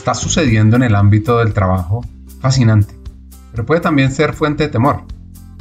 [0.00, 2.00] está sucediendo en el ámbito del trabajo
[2.40, 2.98] fascinante,
[3.50, 5.04] pero puede también ser fuente de temor,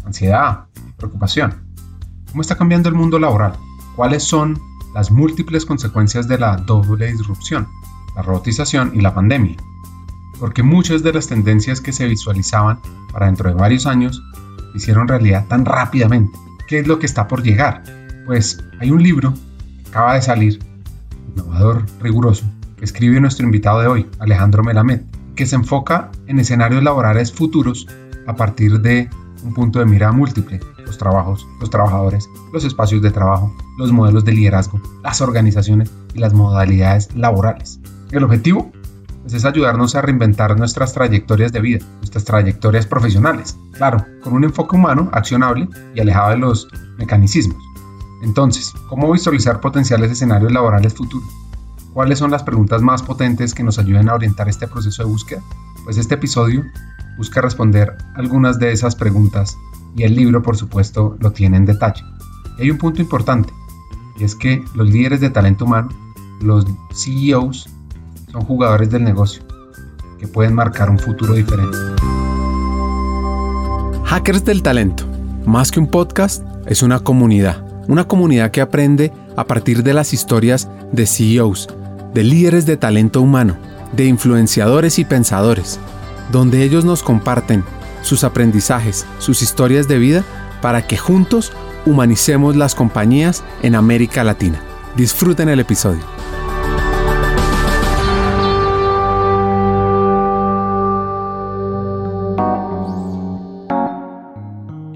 [0.06, 1.56] ansiedad, preocupación.
[2.32, 3.54] ¿Cómo está cambiando el mundo laboral?
[3.98, 4.58] ¿Cuáles son
[4.96, 7.68] las múltiples consecuencias de la doble disrupción,
[8.16, 9.58] la robotización y la pandemia?
[10.40, 12.80] Porque muchas de las tendencias que se visualizaban
[13.12, 14.24] para dentro de varios años
[14.72, 16.40] se hicieron realidad tan rápidamente.
[16.66, 17.84] ¿Qué es lo que está por llegar?
[18.26, 19.34] Pues hay un libro
[19.84, 20.60] que acaba de salir,
[21.36, 22.46] innovador, riguroso,
[22.82, 25.02] escribe nuestro invitado de hoy, Alejandro Melamed,
[25.36, 27.88] que se enfoca en escenarios laborales futuros
[28.28, 29.10] a partir de
[29.44, 34.26] un punto de mira múltiple, los trabajos, los trabajadores, los espacios de trabajo, los modelos
[34.26, 37.80] de liderazgo, las organizaciones y las modalidades laborales.
[38.12, 38.72] El objetivo
[39.22, 44.44] pues, es ayudarnos a reinventar nuestras trayectorias de vida, nuestras trayectorias profesionales, claro, con un
[44.44, 46.68] enfoque humano, accionable y alejado de los
[46.98, 47.64] mecanicismos.
[48.24, 51.30] Entonces, ¿cómo visualizar potenciales escenarios laborales futuros?
[51.94, 55.42] ¿Cuáles son las preguntas más potentes que nos ayuden a orientar este proceso de búsqueda?
[55.84, 56.64] Pues este episodio
[57.18, 59.58] busca responder algunas de esas preguntas
[59.96, 62.04] y el libro por supuesto lo tiene en detalle.
[62.58, 63.52] Y hay un punto importante,
[64.20, 65.90] y es que los líderes de talento humano,
[66.42, 67.70] los CEOs,
[68.32, 69.44] son jugadores del negocio
[70.20, 71.78] que pueden marcar un futuro diferente.
[74.06, 75.06] Hackers del Talento,
[75.46, 77.66] más que un podcast, es una comunidad.
[77.88, 81.70] Una comunidad que aprende a partir de las historias de CEOs,
[82.14, 83.58] de líderes de talento humano,
[83.94, 85.80] de influenciadores y pensadores
[86.32, 87.64] donde ellos nos comparten
[88.02, 90.24] sus aprendizajes, sus historias de vida,
[90.62, 91.52] para que juntos
[91.86, 94.60] humanicemos las compañías en América Latina.
[94.96, 96.02] Disfruten el episodio.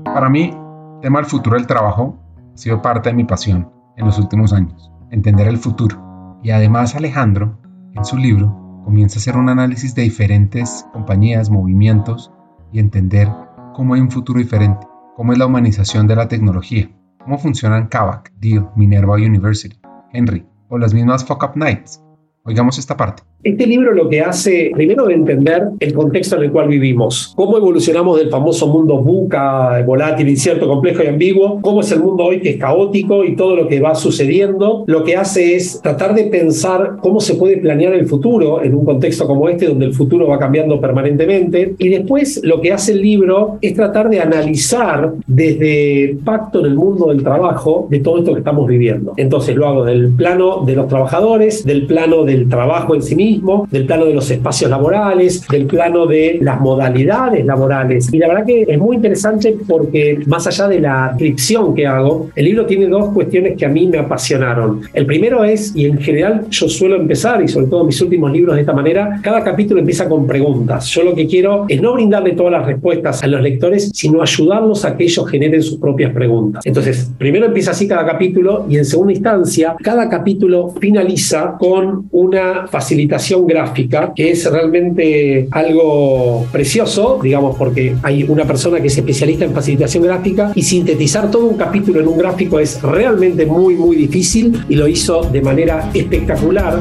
[0.03, 0.56] Para mí,
[1.02, 2.17] tema del futuro del trabajo
[2.53, 6.12] ha sido parte de mi pasión en los últimos años, entender el futuro.
[6.44, 7.58] Y además Alejandro,
[7.94, 12.31] en su libro, comienza a hacer un análisis de diferentes compañías, movimientos
[12.73, 13.29] y entender
[13.73, 14.85] cómo hay un futuro diferente,
[15.16, 16.91] cómo es la humanización de la tecnología,
[17.23, 19.79] cómo funcionan Kavak, Deal, Minerva University,
[20.12, 22.03] Henry o las mismas Fuck Up Nights.
[22.44, 23.23] Oigamos esta parte.
[23.43, 27.57] Este libro lo que hace, primero, de entender el contexto en el cual vivimos, cómo
[27.57, 32.39] evolucionamos del famoso mundo buca, volátil, incierto, complejo y ambiguo, cómo es el mundo hoy
[32.39, 34.85] que es caótico y todo lo que va sucediendo.
[34.87, 38.85] Lo que hace es tratar de pensar cómo se puede planear el futuro en un
[38.85, 41.75] contexto como este, donde el futuro va cambiando permanentemente.
[41.79, 46.67] Y después lo que hace el libro es tratar de analizar desde el pacto en
[46.67, 49.15] el mundo del trabajo de todo esto que estamos viviendo.
[49.17, 53.32] Entonces lo hago del plano de los trabajadores, del plano del trabajo en sí mismo,
[53.69, 58.11] del plano de los espacios laborales, del plano de las modalidades laborales.
[58.11, 62.29] Y la verdad que es muy interesante porque más allá de la descripción que hago,
[62.35, 64.81] el libro tiene dos cuestiones que a mí me apasionaron.
[64.93, 68.55] El primero es, y en general yo suelo empezar, y sobre todo mis últimos libros
[68.55, 70.88] de esta manera, cada capítulo empieza con preguntas.
[70.88, 74.85] Yo lo que quiero es no brindarle todas las respuestas a los lectores, sino ayudarlos
[74.85, 76.66] a que ellos generen sus propias preguntas.
[76.66, 82.67] Entonces, primero empieza así cada capítulo y en segunda instancia, cada capítulo finaliza con una
[82.67, 89.45] facilitación gráfica, que es realmente algo precioso, digamos, porque hay una persona que es especialista
[89.45, 93.95] en facilitación gráfica y sintetizar todo un capítulo en un gráfico es realmente muy, muy
[93.95, 96.79] difícil y lo hizo de manera espectacular.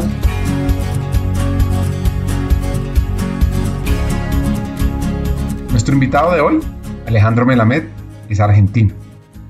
[5.71, 6.61] Nuestro invitado de hoy,
[7.07, 7.85] Alejandro Melamed,
[8.29, 8.95] es argentino.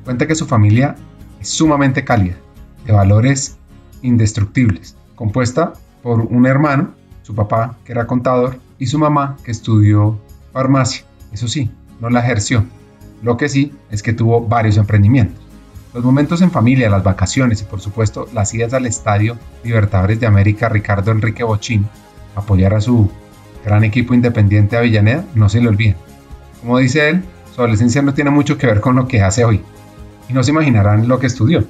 [0.05, 0.97] Cuenta que su familia
[1.41, 2.37] es sumamente cálida,
[2.87, 3.57] de valores
[4.03, 10.19] indestructibles, compuesta por un hermano, su papá, que era contador, y su mamá, que estudió
[10.53, 11.05] farmacia.
[11.33, 11.71] Eso sí,
[12.01, 12.65] no la ejerció.
[13.23, 15.41] Lo que sí es que tuvo varios emprendimientos.
[15.95, 20.27] Los momentos en familia, las vacaciones y por supuesto las idas al estadio Libertadores de
[20.27, 21.87] América Ricardo Enrique Bochín,
[22.35, 23.11] apoyar a su
[23.65, 25.97] gran equipo independiente Avellaneda, no se le olviden.
[26.61, 27.23] Como dice él,
[27.55, 29.61] su adolescencia no tiene mucho que ver con lo que hace hoy.
[30.29, 31.65] Y no se imaginarán lo que estudió.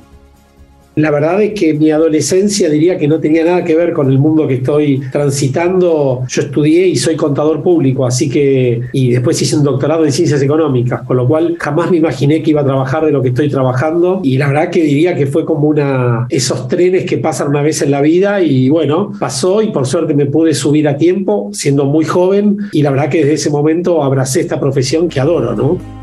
[0.95, 4.19] La verdad es que mi adolescencia diría que no tenía nada que ver con el
[4.19, 6.23] mundo que estoy transitando.
[6.29, 10.43] Yo estudié y soy contador público, así que, y después hice un doctorado en ciencias
[10.43, 13.49] económicas, con lo cual jamás me imaginé que iba a trabajar de lo que estoy
[13.49, 14.21] trabajando.
[14.23, 17.81] Y la verdad que diría que fue como una, esos trenes que pasan una vez
[17.81, 21.87] en la vida y bueno, pasó y por suerte me pude subir a tiempo, siendo
[21.87, 22.59] muy joven.
[22.73, 26.02] Y la verdad que desde ese momento abracé esta profesión que adoro, ¿no?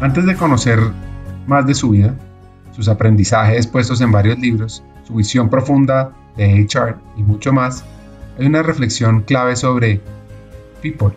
[0.00, 0.78] Antes de conocer
[1.48, 2.14] más de su vida,
[2.70, 7.84] sus aprendizajes puestos en varios libros, su visión profunda de HR y mucho más,
[8.38, 10.00] hay una reflexión clave sobre
[10.80, 11.12] people,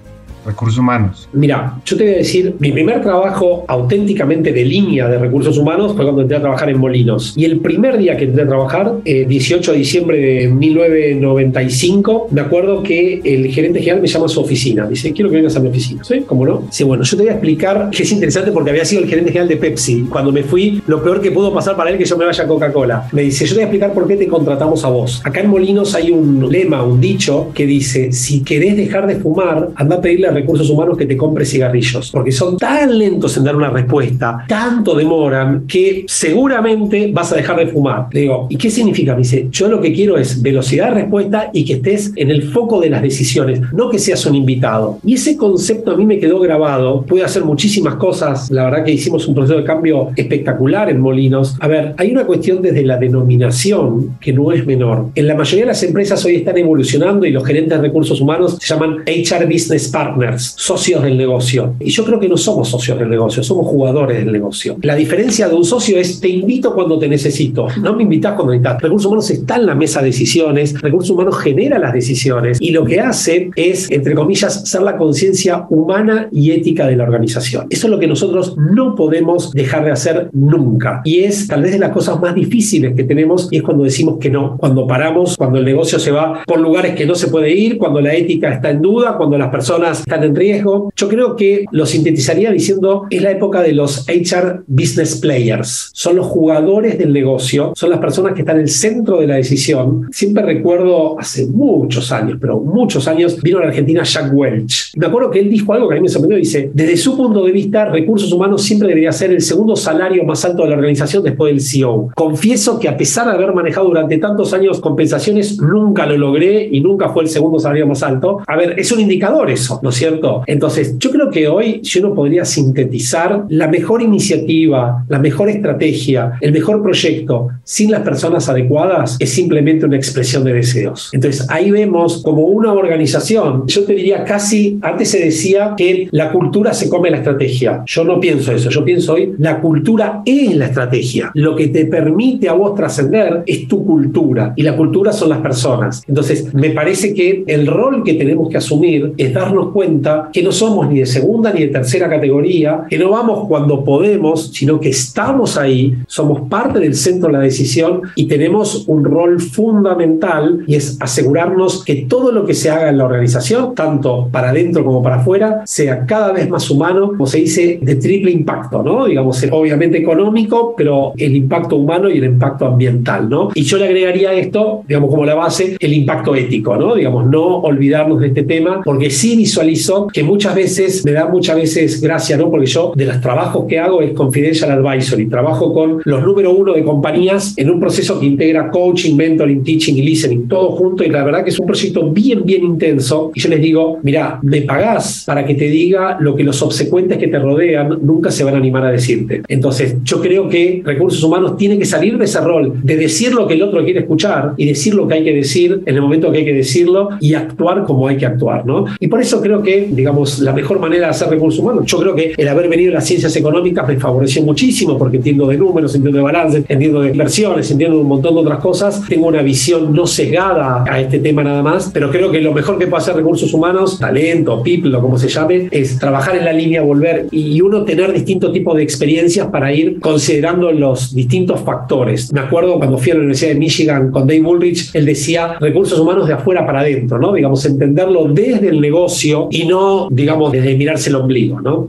[0.46, 1.30] recursos humanos?
[1.34, 5.94] Mira, yo te voy a decir, mi primer trabajo auténticamente de línea de recursos humanos
[5.96, 7.34] fue cuando entré a trabajar en Molinos.
[7.36, 12.42] Y el primer día que entré a trabajar, 18 eh, de diciembre de 1995, me
[12.42, 14.88] acuerdo que el gerente general me llama a su oficina.
[14.88, 16.04] Dice, quiero que vengas a mi oficina.
[16.04, 16.24] ¿Sí?
[16.26, 16.64] ¿Cómo no?
[16.68, 19.32] Dice, bueno, yo te voy a explicar que es interesante porque había sido el gerente
[19.32, 20.06] general de Pepsi.
[20.10, 22.48] Cuando me fui, lo peor que pudo pasar para él que yo me vaya a
[22.48, 23.08] Coca-Cola.
[23.12, 25.22] Me dice, yo te voy a explicar por qué te contratamos a vos.
[25.24, 29.70] Acá en Molinos hay un lema, un dicho que dice, si querés dejar de fumar,
[29.76, 32.12] anda a pedirle a recursos humanos que te compre cigarrillos.
[32.12, 37.58] Porque son tan lentos en dar una respuesta, tanto demoran, que seguramente vas a dejar
[37.58, 38.08] de fumar.
[38.12, 39.14] Le digo, ¿y qué significa?
[39.14, 42.44] Me dice, yo lo que quiero es velocidad de respuesta y que estés en el
[42.44, 45.00] foco de las decisiones, no que seas un invitado.
[45.04, 47.04] Y ese concepto a mí me quedó grabado.
[47.04, 48.50] Pude hacer muchísimas cosas.
[48.52, 51.56] La verdad que hicimos un proceso de cambio espectacular en Molinos.
[51.60, 55.08] A ver, hay una cuestión desde la denominación que no es menor.
[55.16, 58.58] En la mayoría de las empresas hoy están evolucionando y los gerentes de recursos humanos
[58.60, 61.76] se llaman HR Business Partners, socios del negocio.
[61.80, 64.78] Y yo creo que no somos socios del negocio, somos jugadores del negocio.
[64.82, 68.54] La diferencia de un socio es te invito cuando te necesito, no me invitas cuando
[68.54, 68.82] necesitas.
[68.82, 72.86] Recursos humanos está en la mesa de decisiones, recursos humanos genera las decisiones y lo
[72.86, 77.68] que hace es, entre comillas, ser la conciencia humana y ética de la organización.
[77.70, 81.02] Eso es lo que nosotros no podemos dejar de hacer nunca.
[81.04, 84.18] Y es tal vez de las cosas más difíciles que tenemos y es cuando decimos
[84.20, 87.52] que no, cuando paramos, cuando el negocio se va por lugares que no se puede
[87.54, 90.92] ir, cuando la ética está en duda, cuando las personas están en riesgo.
[90.96, 95.90] Yo creo que lo sintetizaría diciendo es la época de los HR Business Players.
[95.94, 99.36] Son los jugadores del negocio, son las personas que están en el centro de la
[99.36, 100.10] decisión.
[100.12, 104.92] Siempre recuerdo hace muchos años, pero muchos años, vino a la Argentina Jack Welch.
[104.98, 106.38] Me acuerdo que él dijo algo que a mí me sorprendió.
[106.38, 110.44] Dice, desde su punto de vista, recursos humanos siempre debería ser el segundo salario más
[110.44, 112.10] alto de la organización después del CEO.
[112.16, 116.82] Confieso que a pesar de haber manejado durante tantos años compensaciones, nunca lo logré y
[116.82, 118.40] nunca fue el segundo salario más alto.
[118.46, 120.44] A ver, es un indicador eso, ¿no es cierto?
[120.48, 126.34] Entonces, yo creo que hoy yo no podría sintetizar la mejor iniciativa, la mejor estrategia,
[126.42, 131.10] el mejor proyecto sin las personas adecuadas es simplemente una expresión de deseos.
[131.14, 136.32] Entonces, ahí vemos como una organización, yo te diría casi, antes se decía que la
[136.32, 137.84] cultura se come la estrategia.
[137.86, 141.32] Yo no pienso eso, yo pienso hoy, la cultura es la estrategia.
[141.36, 145.40] Lo que te permite a vos trascender es tu cultura y la cultura son las
[145.40, 146.04] personas.
[146.08, 149.91] Entonces, me parece que el rol que tenemos que asumir es darnos cuenta
[150.32, 154.52] que no somos ni de segunda ni de tercera categoría, que no vamos cuando podemos,
[154.54, 159.40] sino que estamos ahí, somos parte del centro de la decisión y tenemos un rol
[159.42, 164.50] fundamental y es asegurarnos que todo lo que se haga en la organización, tanto para
[164.50, 168.84] adentro como para afuera, sea cada vez más humano, como se dice, de triple impacto,
[168.84, 169.06] ¿no?
[169.06, 173.50] Digamos, obviamente económico, pero el impacto humano y el impacto ambiental, ¿no?
[173.54, 176.96] Y yo le agregaría esto, digamos, como la base, el impacto ético, ¿no?
[176.96, 179.36] Digamos, no olvidarnos de este tema, porque sí
[179.82, 182.50] visualizo que muchas veces, me da muchas veces gracia, ¿no?
[182.50, 186.74] Porque yo de los trabajos que hago es confidential advisory, trabajo con los número uno
[186.74, 191.10] de compañías en un proceso que integra coaching, mentoring, teaching y listening, todo junto, y
[191.10, 194.62] la verdad que es un proyecto bien, bien intenso, y yo les digo, mira, me
[194.62, 198.56] pagás para que te diga lo que los subsecuentes que te rodean nunca se van
[198.56, 199.42] a animar a decirte.
[199.48, 203.48] Entonces, yo creo que recursos humanos tienen que salir de ese rol, de decir lo
[203.48, 206.32] que el otro quiere escuchar y decir lo que hay que decir en el momento
[206.32, 208.86] que hay que decirlo y actuar como hay que actuar, ¿no?
[209.00, 212.16] Y por eso creo que, digamos, la mejor manera de hacer recursos humanos, yo creo
[212.16, 215.96] que el haber venido a las ciencias económicas me favoreció muchísimo porque entiendo de números,
[215.96, 219.42] entiendo de balance, entiendo de inversiones, entiendo de un montón de otras cosas, tengo una
[219.42, 223.02] visión no sesgada a este tema nada más, pero creo que lo mejor que puede
[223.02, 227.28] hacer recursos humanos, talento, people o como se llame, es trabajar en la línea, volver
[227.32, 232.32] y uno tener distintos tipos de experiencias para ir considerando los distintos factores.
[232.34, 236.00] Me acuerdo cuando fui a la Universidad de Michigan con Dave Bullrich, él decía recursos
[236.00, 237.34] humanos de afuera para adentro, ¿no?
[237.34, 241.88] Digamos, entenderlo desde el negocio y no, digamos, desde mirarse el ombligo, ¿no?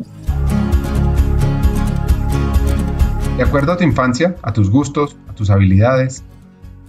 [3.36, 6.22] De acuerdo a tu infancia, a tus gustos, a tus habilidades,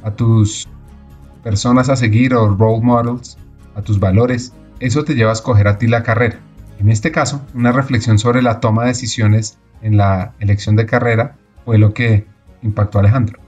[0.03, 0.67] a tus
[1.43, 3.37] personas a seguir o role models,
[3.75, 6.39] a tus valores, eso te lleva a escoger a ti la carrera.
[6.79, 11.35] En este caso, una reflexión sobre la toma de decisiones en la elección de carrera
[11.65, 12.25] fue lo que
[12.61, 13.42] impactó a Alejandro.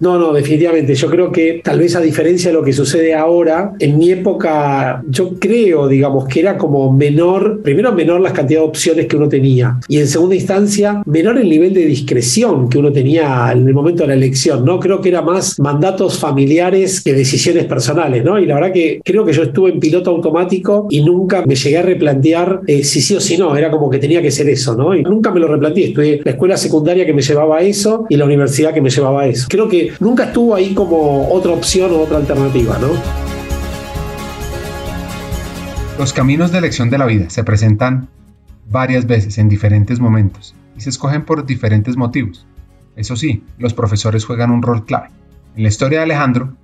[0.00, 0.94] No, no, definitivamente.
[0.94, 5.02] Yo creo que tal vez a diferencia de lo que sucede ahora, en mi época
[5.06, 9.28] yo creo, digamos, que era como menor, primero menor la cantidad de opciones que uno
[9.28, 13.74] tenía y en segunda instancia menor el nivel de discreción que uno tenía en el
[13.74, 14.80] momento de la elección, ¿no?
[14.80, 18.38] Creo que era más mandatos familiares que decisiones personales, ¿no?
[18.38, 21.76] Y la verdad que creo que yo estuve en piloto automático y nunca me llegué
[21.76, 24.74] a replantear eh, si sí o si no, era como que tenía que ser eso,
[24.74, 24.94] ¿no?
[24.94, 28.16] Y nunca me lo replanteé, estudié la escuela secundaria que me llevaba a eso y
[28.16, 29.46] la universidad que me llevaba a eso.
[29.48, 32.88] Creo que nunca estuvo ahí como otra opción o otra alternativa, ¿no?
[35.98, 38.08] Los caminos de elección de la vida se presentan
[38.70, 42.46] varias veces en diferentes momentos y se escogen por diferentes motivos.
[42.96, 45.08] Eso sí, los profesores juegan un rol clave.
[45.56, 46.54] En la historia de Alejandro,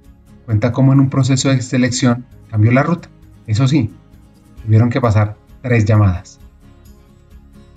[0.45, 3.09] cuenta cómo en un proceso de selección cambió la ruta.
[3.47, 3.91] Eso sí,
[4.65, 6.41] tuvieron que pasar tres llamadas.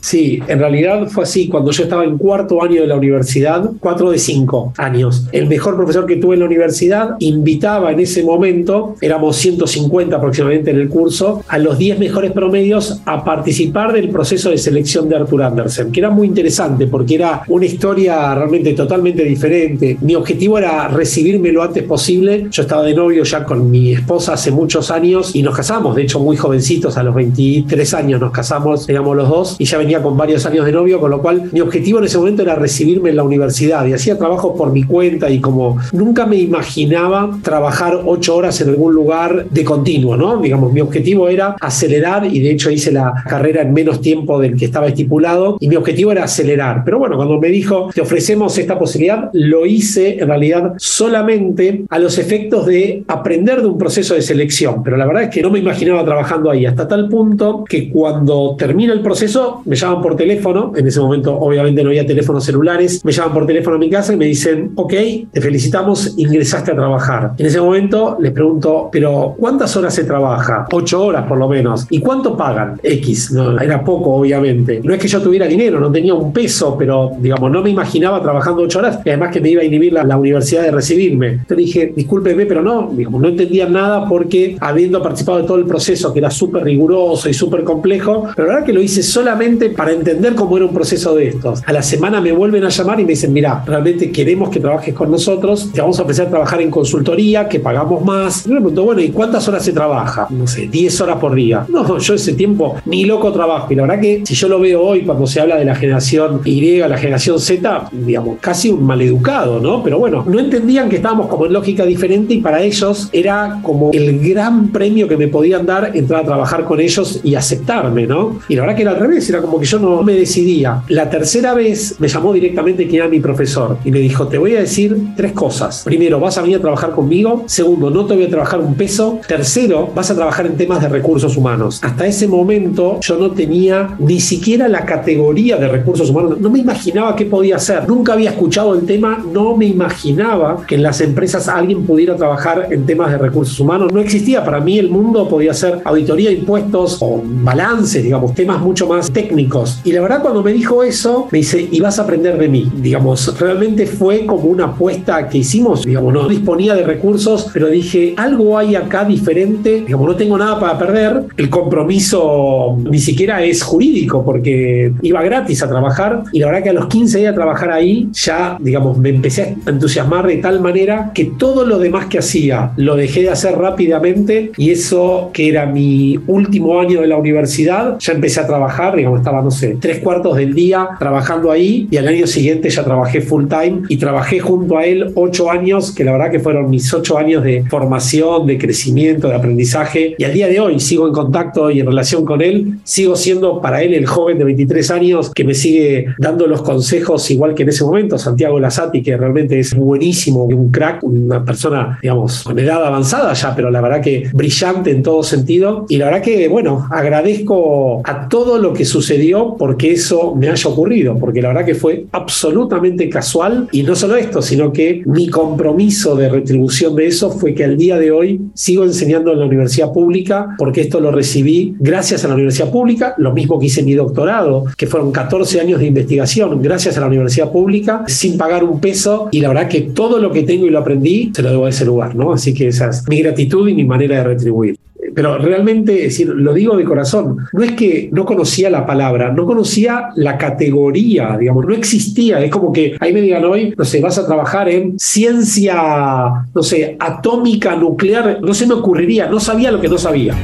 [0.01, 1.47] Sí, en realidad fue así.
[1.47, 5.75] Cuando yo estaba en cuarto año de la universidad, cuatro de cinco años, el mejor
[5.75, 10.89] profesor que tuve en la universidad invitaba en ese momento, éramos 150 aproximadamente en el
[10.89, 15.91] curso, a los 10 mejores promedios a participar del proceso de selección de Arthur Andersen,
[15.91, 19.97] que era muy interesante porque era una historia realmente totalmente diferente.
[20.01, 22.47] Mi objetivo era recibirme lo antes posible.
[22.51, 26.03] Yo estaba de novio ya con mi esposa hace muchos años y nos casamos, de
[26.03, 29.88] hecho muy jovencitos, a los 23 años nos casamos, éramos los dos y ya venía
[29.97, 33.09] con varios años de novio, con lo cual mi objetivo en ese momento era recibirme
[33.09, 37.99] en la universidad y hacía trabajo por mi cuenta y como nunca me imaginaba trabajar
[38.05, 40.37] ocho horas en algún lugar de continuo, ¿no?
[40.37, 44.55] Digamos, mi objetivo era acelerar y de hecho hice la carrera en menos tiempo del
[44.55, 46.83] que estaba estipulado y mi objetivo era acelerar.
[46.85, 51.99] Pero bueno, cuando me dijo, te ofrecemos esta posibilidad, lo hice en realidad solamente a
[51.99, 54.83] los efectos de aprender de un proceso de selección.
[54.83, 58.55] Pero la verdad es que no me imaginaba trabajando ahí hasta tal punto que cuando
[58.57, 63.03] termina el proceso me llaman por teléfono, en ese momento obviamente no había teléfonos celulares,
[63.03, 64.93] me llaman por teléfono a mi casa y me dicen, ok,
[65.31, 67.33] te felicitamos, ingresaste a trabajar.
[67.37, 70.67] En ese momento les pregunto, pero ¿cuántas horas se trabaja?
[70.71, 71.87] Ocho horas por lo menos.
[71.89, 72.79] ¿Y cuánto pagan?
[72.81, 74.81] X, era poco obviamente.
[74.83, 78.21] No es que yo tuviera dinero, no tenía un peso, pero digamos, no me imaginaba
[78.21, 81.27] trabajando ocho horas y además que me iba a inhibir la, universidad de recibirme.
[81.29, 85.65] Entonces dije, discúlpeme, pero no, digamos, no entendía nada porque habiendo participado de todo el
[85.65, 89.68] proceso que era súper riguroso y súper complejo, pero la verdad que lo hice solamente
[89.69, 91.61] para entender cómo era un proceso de estos.
[91.65, 94.93] A la semana me vuelven a llamar y me dicen, mira, realmente queremos que trabajes
[94.93, 98.45] con nosotros, te vamos a ofrecer trabajar en consultoría, que pagamos más.
[98.45, 100.27] Y me pregunto, bueno, ¿y cuántas horas se trabaja?
[100.29, 101.65] No sé, 10 horas por día.
[101.69, 103.71] No, yo ese tiempo ni loco trabajo.
[103.71, 106.41] Y la verdad que si yo lo veo hoy cuando se habla de la generación
[106.45, 109.83] Y, la generación Z, digamos, casi un maleducado, ¿no?
[109.83, 113.91] Pero bueno, no entendían que estábamos como en lógica diferente y para ellos era como
[113.93, 118.39] el gran premio que me podían dar entrar a trabajar con ellos y aceptarme, ¿no?
[118.47, 120.83] Y la verdad que era al revés, era como que yo no me decidía.
[120.87, 124.55] La tercera vez me llamó directamente quien era mi profesor y me dijo, te voy
[124.55, 125.83] a decir tres cosas.
[125.85, 127.43] Primero, vas a venir a trabajar conmigo.
[127.47, 129.19] Segundo, no te voy a trabajar un peso.
[129.27, 131.79] Tercero, vas a trabajar en temas de recursos humanos.
[131.83, 136.39] Hasta ese momento yo no tenía ni siquiera la categoría de recursos humanos.
[136.39, 137.87] No me imaginaba qué podía hacer.
[137.87, 139.23] Nunca había escuchado el tema.
[139.31, 143.91] No me imaginaba que en las empresas alguien pudiera trabajar en temas de recursos humanos.
[143.91, 144.43] No existía.
[144.43, 149.11] Para mí el mundo podía ser auditoría de impuestos o balance, digamos, temas mucho más
[149.11, 149.48] técnicos
[149.83, 152.71] y la verdad cuando me dijo eso, me dice, y vas a aprender de mí.
[152.75, 158.13] Digamos, realmente fue como una apuesta que hicimos, digamos, no disponía de recursos, pero dije,
[158.17, 161.23] algo hay acá diferente, digamos, no tengo nada para perder.
[161.35, 166.23] El compromiso ni siquiera es jurídico porque iba gratis a trabajar.
[166.31, 169.55] Y la verdad que a los 15 días de trabajar ahí ya, digamos, me empecé
[169.65, 173.57] a entusiasmar de tal manera que todo lo demás que hacía lo dejé de hacer
[173.57, 174.51] rápidamente.
[174.57, 179.19] Y eso que era mi último año de la universidad, ya empecé a trabajar, digamos,
[179.19, 183.21] estaba no sé, tres cuartos del día trabajando ahí y al año siguiente ya trabajé
[183.21, 186.93] full time y trabajé junto a él ocho años, que la verdad que fueron mis
[186.93, 190.15] ocho años de formación, de crecimiento, de aprendizaje.
[190.17, 193.61] Y al día de hoy sigo en contacto y en relación con él, sigo siendo
[193.61, 197.63] para él el joven de 23 años que me sigue dando los consejos igual que
[197.63, 202.57] en ese momento, Santiago Lazati, que realmente es buenísimo, un crack, una persona, digamos, con
[202.59, 205.85] edad avanzada ya, pero la verdad que brillante en todo sentido.
[205.89, 210.69] Y la verdad que, bueno, agradezco a todo lo que sucedió porque eso me haya
[210.69, 213.67] ocurrido, porque la verdad que fue absolutamente casual.
[213.71, 217.77] Y no solo esto, sino que mi compromiso de retribución de eso fue que al
[217.77, 222.27] día de hoy sigo enseñando en la universidad pública, porque esto lo recibí gracias a
[222.27, 226.61] la universidad pública, lo mismo que hice mi doctorado, que fueron 14 años de investigación
[226.61, 229.29] gracias a la universidad pública, sin pagar un peso.
[229.31, 231.69] Y la verdad que todo lo que tengo y lo aprendí se lo debo a
[231.69, 232.33] ese lugar, ¿no?
[232.33, 234.77] Así que esa es mi gratitud y mi manera de retribuir
[235.13, 239.45] pero realmente, decir, lo digo de corazón, no es que no conocía la palabra, no
[239.45, 242.43] conocía la categoría, digamos, no existía.
[242.43, 246.63] Es como que ahí me digan hoy, no sé, vas a trabajar en ciencia, no
[246.63, 250.35] sé, atómica, nuclear, no se me ocurriría, no sabía lo que no sabía.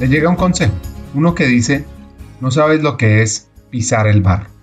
[0.00, 0.72] Le llega un consejo,
[1.14, 1.84] uno que dice,
[2.40, 4.59] no sabes lo que es pisar el barro.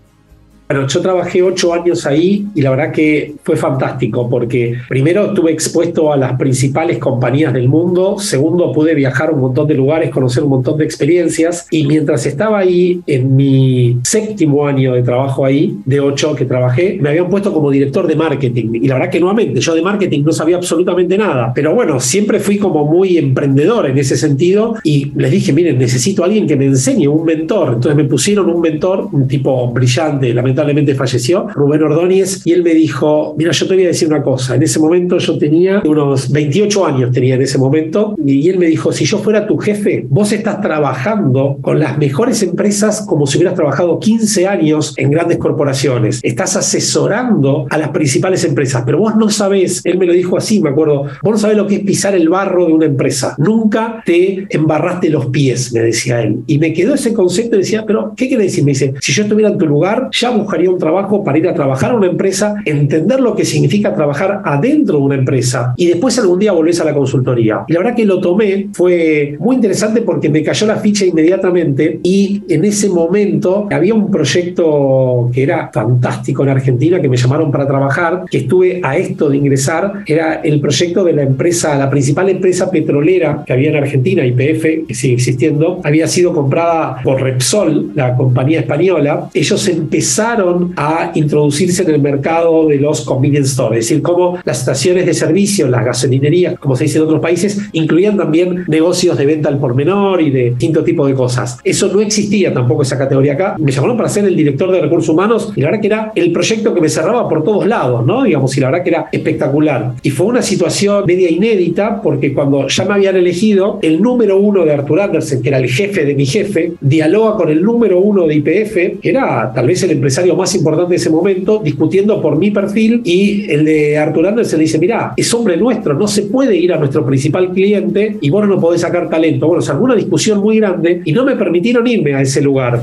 [0.69, 5.53] Bueno, yo trabajé ocho años ahí y la verdad que fue fantástico porque primero estuve
[5.53, 10.09] expuesto a las principales compañías del mundo, segundo pude viajar a un montón de lugares,
[10.09, 15.45] conocer un montón de experiencias y mientras estaba ahí en mi séptimo año de trabajo
[15.45, 19.09] ahí, de ocho que trabajé, me habían puesto como director de marketing y la verdad
[19.09, 23.17] que nuevamente yo de marketing no sabía absolutamente nada, pero bueno, siempre fui como muy
[23.17, 27.23] emprendedor en ese sentido y les dije, miren, necesito a alguien que me enseñe, un
[27.23, 27.75] mentor.
[27.75, 30.56] Entonces me pusieron un mentor, un tipo brillante, lamentablemente
[30.95, 34.55] falleció, Rubén Ordóñez, y él me dijo, mira, yo te voy a decir una cosa,
[34.55, 38.67] en ese momento yo tenía unos 28 años, tenía en ese momento, y él me
[38.67, 43.37] dijo, si yo fuera tu jefe, vos estás trabajando con las mejores empresas como si
[43.37, 49.15] hubieras trabajado 15 años en grandes corporaciones, estás asesorando a las principales empresas, pero vos
[49.15, 51.81] no sabés, él me lo dijo así, me acuerdo, vos no sabés lo que es
[51.81, 56.41] pisar el barro de una empresa, nunca te embarraste los pies, me decía él.
[56.47, 58.63] Y me quedó ese concepto y decía, pero ¿qué quiere decir?
[58.63, 61.53] Me dice, si yo estuviera en tu lugar, ya buscaría un trabajo para ir a
[61.53, 66.17] trabajar a una empresa, entender lo que significa trabajar adentro de una empresa y después
[66.19, 67.65] algún día volvés a la consultoría.
[67.67, 71.99] Y la verdad que lo tomé, fue muy interesante porque me cayó la ficha inmediatamente
[72.01, 77.51] y en ese momento había un proyecto que era fantástico en Argentina que me llamaron
[77.51, 81.89] para trabajar, que estuve a esto de ingresar, era el proyecto de la empresa, la
[81.89, 87.21] principal empresa petrolera que había en Argentina, YPF, que sigue existiendo, había sido comprada por
[87.21, 89.29] Repsol, la compañía española.
[89.33, 90.36] Ellos empezaron
[90.75, 95.13] a introducirse en el mercado de los convenience stores, es decir, como las estaciones de
[95.13, 99.59] servicio, las gasolinerías, como se dice en otros países, incluían también negocios de venta al
[99.59, 101.59] por menor y de distinto tipo de cosas.
[101.63, 103.55] Eso no existía tampoco esa categoría acá.
[103.59, 106.31] Me llamaron para ser el director de recursos humanos y la verdad que era el
[106.31, 108.23] proyecto que me cerraba por todos lados, ¿no?
[108.23, 109.93] Digamos, y la verdad que era espectacular.
[110.03, 114.65] Y fue una situación media inédita porque cuando ya me habían elegido, el número uno
[114.65, 118.27] de Arthur Andersen, que era el jefe de mi jefe, dialoga con el número uno
[118.27, 122.37] de IPF, que era tal vez el empresario más importante de ese momento, discutiendo por
[122.37, 126.23] mi perfil y el de Arthur Andersen le dice, mira, es hombre nuestro, no se
[126.23, 129.47] puede ir a nuestro principal cliente y vos no podés sacar talento.
[129.47, 132.81] Bueno, se armó una discusión muy grande y no me permitieron irme a ese lugar.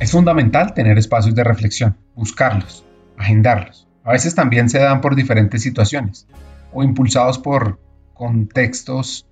[0.00, 2.84] Es fundamental tener espacios de reflexión, buscarlos,
[3.18, 3.86] agendarlos.
[4.04, 6.26] A veces también se dan por diferentes situaciones
[6.72, 7.78] o impulsados por
[8.14, 9.26] contextos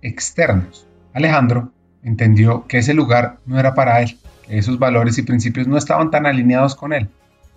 [0.00, 0.86] externos.
[1.12, 1.72] Alejandro
[2.02, 6.10] entendió que ese lugar no era para él, que esos valores y principios no estaban
[6.10, 7.08] tan alineados con él,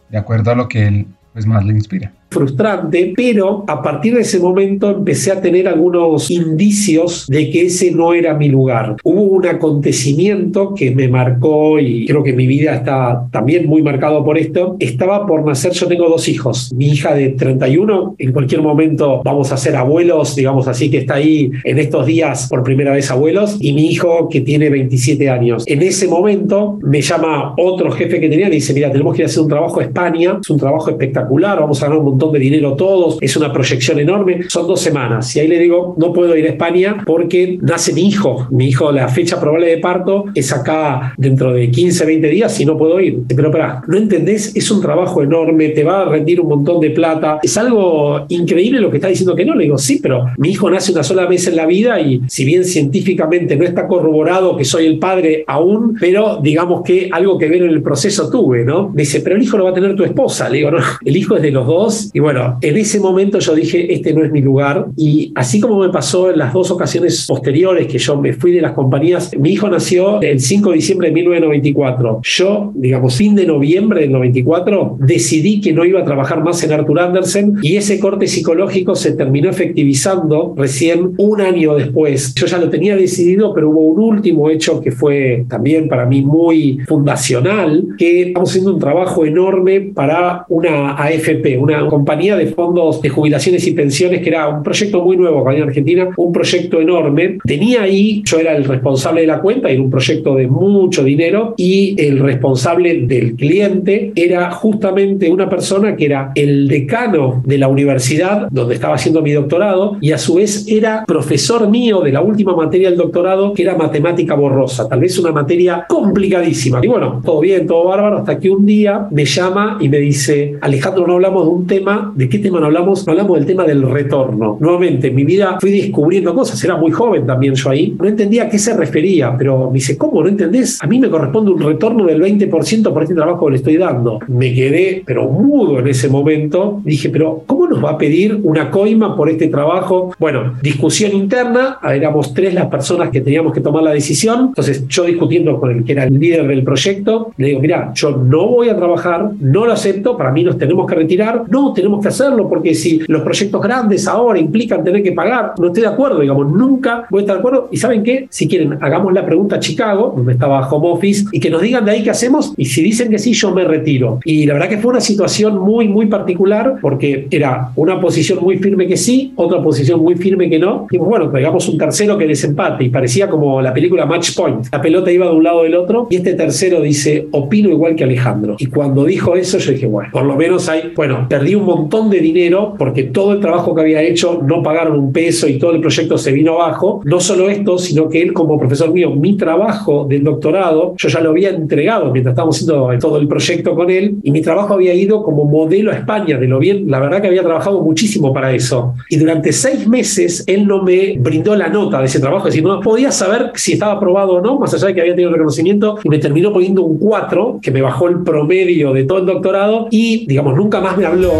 [0.10, 4.22] de acuerdo a lo que él pues, más le inspira frustrante, pero a partir de
[4.22, 8.98] ese momento empecé a tener algunos indicios de que ese no era mi lugar.
[9.04, 14.24] Hubo un acontecimiento que me marcó y creo que mi vida está también muy marcado
[14.24, 14.76] por esto.
[14.80, 19.52] Estaba por nacer, yo tengo dos hijos, mi hija de 31, en cualquier momento vamos
[19.52, 23.58] a ser abuelos, digamos así, que está ahí en estos días por primera vez abuelos,
[23.60, 25.64] y mi hijo que tiene 27 años.
[25.68, 29.26] En ese momento me llama otro jefe que tenía y dice, mira, tenemos que ir
[29.26, 32.32] a hacer un trabajo a España, es un trabajo espectacular, vamos a ganar un montón
[32.32, 35.36] de dinero todos, es una proyección enorme, son dos semanas.
[35.36, 38.48] Y ahí le digo, no puedo ir a España porque nace mi hijo.
[38.52, 42.66] Mi hijo, la fecha probable de parto es acá dentro de 15, 20 días y
[42.66, 43.20] no puedo ir.
[43.28, 44.56] Pero para, ¿no entendés?
[44.56, 47.40] Es un trabajo enorme, te va a rendir un montón de plata.
[47.44, 49.56] Es algo increíble lo que está diciendo que no.
[49.56, 52.46] Le digo, sí, pero mi hijo nace una sola vez en la vida y si
[52.46, 57.50] bien científicamente no está corroborado que soy el padre aún, pero digamos que algo que
[57.50, 58.92] ver en el proceso tuve, ¿no?
[58.94, 60.50] Dice, pero el hijo lo va a tener tu esposa.
[60.50, 63.56] Le digo, no, el hijo es de los dos y bueno, en ese momento yo
[63.56, 64.88] dije, este no es mi lugar.
[64.98, 68.62] Y así como me pasó en las dos ocasiones posteriores que yo me fui de
[68.62, 72.20] las compañías, mi hijo nació el 5 de diciembre de 1994.
[72.24, 76.74] Yo, digamos, fin de noviembre del 94, decidí que no iba a trabajar más en
[76.74, 82.34] Arthur Andersen y ese corte psicológico se terminó efectivizando recién un año después.
[82.36, 86.22] Yo ya lo tenía decidido, pero hubo un último hecho que fue también para mí
[86.22, 93.02] muy fundacional, que estamos haciendo un trabajo enorme para una AFP, una compañía de fondos
[93.02, 97.38] de jubilaciones y pensiones, que era un proyecto muy nuevo en Argentina, un proyecto enorme.
[97.46, 101.54] Tenía ahí, yo era el responsable de la cuenta, era un proyecto de mucho dinero,
[101.56, 107.70] y el responsable del cliente era justamente una persona que era el decano de la
[107.70, 112.22] universidad donde estaba haciendo mi doctorado, y a su vez era profesor mío de la
[112.22, 116.82] última materia del doctorado, que era matemática borrosa, tal vez una materia complicadísima.
[116.84, 120.58] Y bueno, todo bien, todo bárbaro, hasta que un día me llama y me dice,
[120.60, 121.85] Alejandro, no hablamos de un tema
[122.16, 123.08] ¿de qué tema no hablamos?
[123.08, 124.58] Hablamos del tema del retorno.
[124.60, 128.44] Nuevamente, en mi vida fui descubriendo cosas, era muy joven también yo ahí, no entendía
[128.44, 130.82] a qué se refería, pero me dice, ¿cómo no entendés?
[130.82, 134.20] A mí me corresponde un retorno del 20% por este trabajo que le estoy dando.
[134.28, 138.72] Me quedé, pero mudo en ese momento, dije, pero ¿cómo nos va a pedir una
[138.72, 140.14] coima por este trabajo?
[140.20, 145.04] Bueno, discusión interna, éramos tres las personas que teníamos que tomar la decisión, entonces yo
[145.04, 148.70] discutiendo con el que era el líder del proyecto, le digo, mira, yo no voy
[148.70, 152.50] a trabajar, no lo acepto, para mí nos tenemos que retirar, no, tenemos que hacerlo
[152.50, 156.52] porque si los proyectos grandes ahora implican tener que pagar, no estoy de acuerdo, digamos,
[156.52, 157.70] nunca voy a estar de acuerdo.
[157.72, 161.40] Y saben qué, si quieren, hagamos la pregunta a Chicago, donde estaba home office, y
[161.40, 164.20] que nos digan de ahí qué hacemos, y si dicen que sí, yo me retiro.
[164.24, 168.58] Y la verdad que fue una situación muy, muy particular, porque era una posición muy
[168.58, 170.88] firme que sí, otra posición muy firme que no.
[170.90, 174.68] Y bueno, traigamos un tercero que desempate, y parecía como la película Match Point.
[174.72, 178.04] La pelota iba de un lado del otro, y este tercero dice, opino igual que
[178.04, 178.56] Alejandro.
[178.60, 182.10] Y cuando dijo eso, yo dije, bueno, por lo menos hay, bueno, perdí un montón
[182.10, 185.72] de dinero porque todo el trabajo que había hecho no pagaron un peso y todo
[185.72, 187.02] el proyecto se vino abajo.
[187.06, 191.20] No solo esto, sino que él como profesor mío, mi trabajo del doctorado, yo ya
[191.20, 194.94] lo había entregado mientras estábamos haciendo todo el proyecto con él y mi trabajo había
[194.94, 198.54] ido como modelo a España de lo bien, la verdad que había trabajado muchísimo para
[198.54, 198.94] eso.
[199.10, 202.68] Y durante seis meses él no me brindó la nota de ese trabajo, es decir,
[202.68, 205.98] no podía saber si estaba aprobado o no, más allá de que había tenido reconocimiento
[206.04, 209.88] y me terminó poniendo un 4, que me bajó el promedio de todo el doctorado
[209.92, 211.32] y, digamos, nunca más me habló.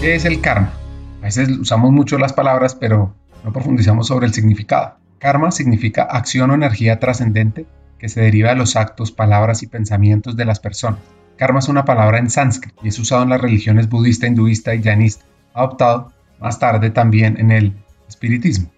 [0.00, 0.72] ¿Qué es el karma?
[1.20, 4.96] A veces usamos mucho las palabras, pero no profundizamos sobre el significado.
[5.20, 7.66] Karma significa acción o energía trascendente
[7.98, 10.98] que se deriva de los actos, palabras y pensamientos de las personas.
[11.36, 14.82] Karma es una palabra en sánscrito y es usado en las religiones budista, hinduista y
[14.82, 17.76] jainista, adoptado más tarde también en el
[18.08, 18.72] espiritismo.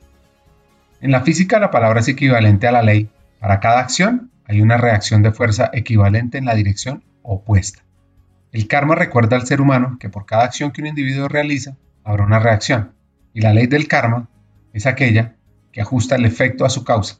[1.01, 3.09] En la física la palabra es equivalente a la ley.
[3.41, 7.83] Para cada acción hay una reacción de fuerza equivalente en la dirección opuesta.
[8.53, 12.25] El karma recuerda al ser humano que por cada acción que un individuo realiza, habrá
[12.25, 12.93] una reacción,
[13.33, 14.29] y la ley del karma
[14.73, 15.35] es aquella
[15.73, 17.19] que ajusta el efecto a su causa.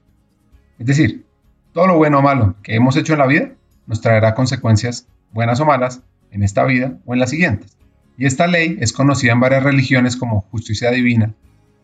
[0.79, 1.25] Es decir,
[1.73, 3.51] todo lo bueno o malo que hemos hecho en la vida
[3.87, 7.77] nos traerá consecuencias buenas o malas en esta vida o en las siguientes.
[8.17, 11.35] Y esta ley es conocida en varias religiones como justicia divina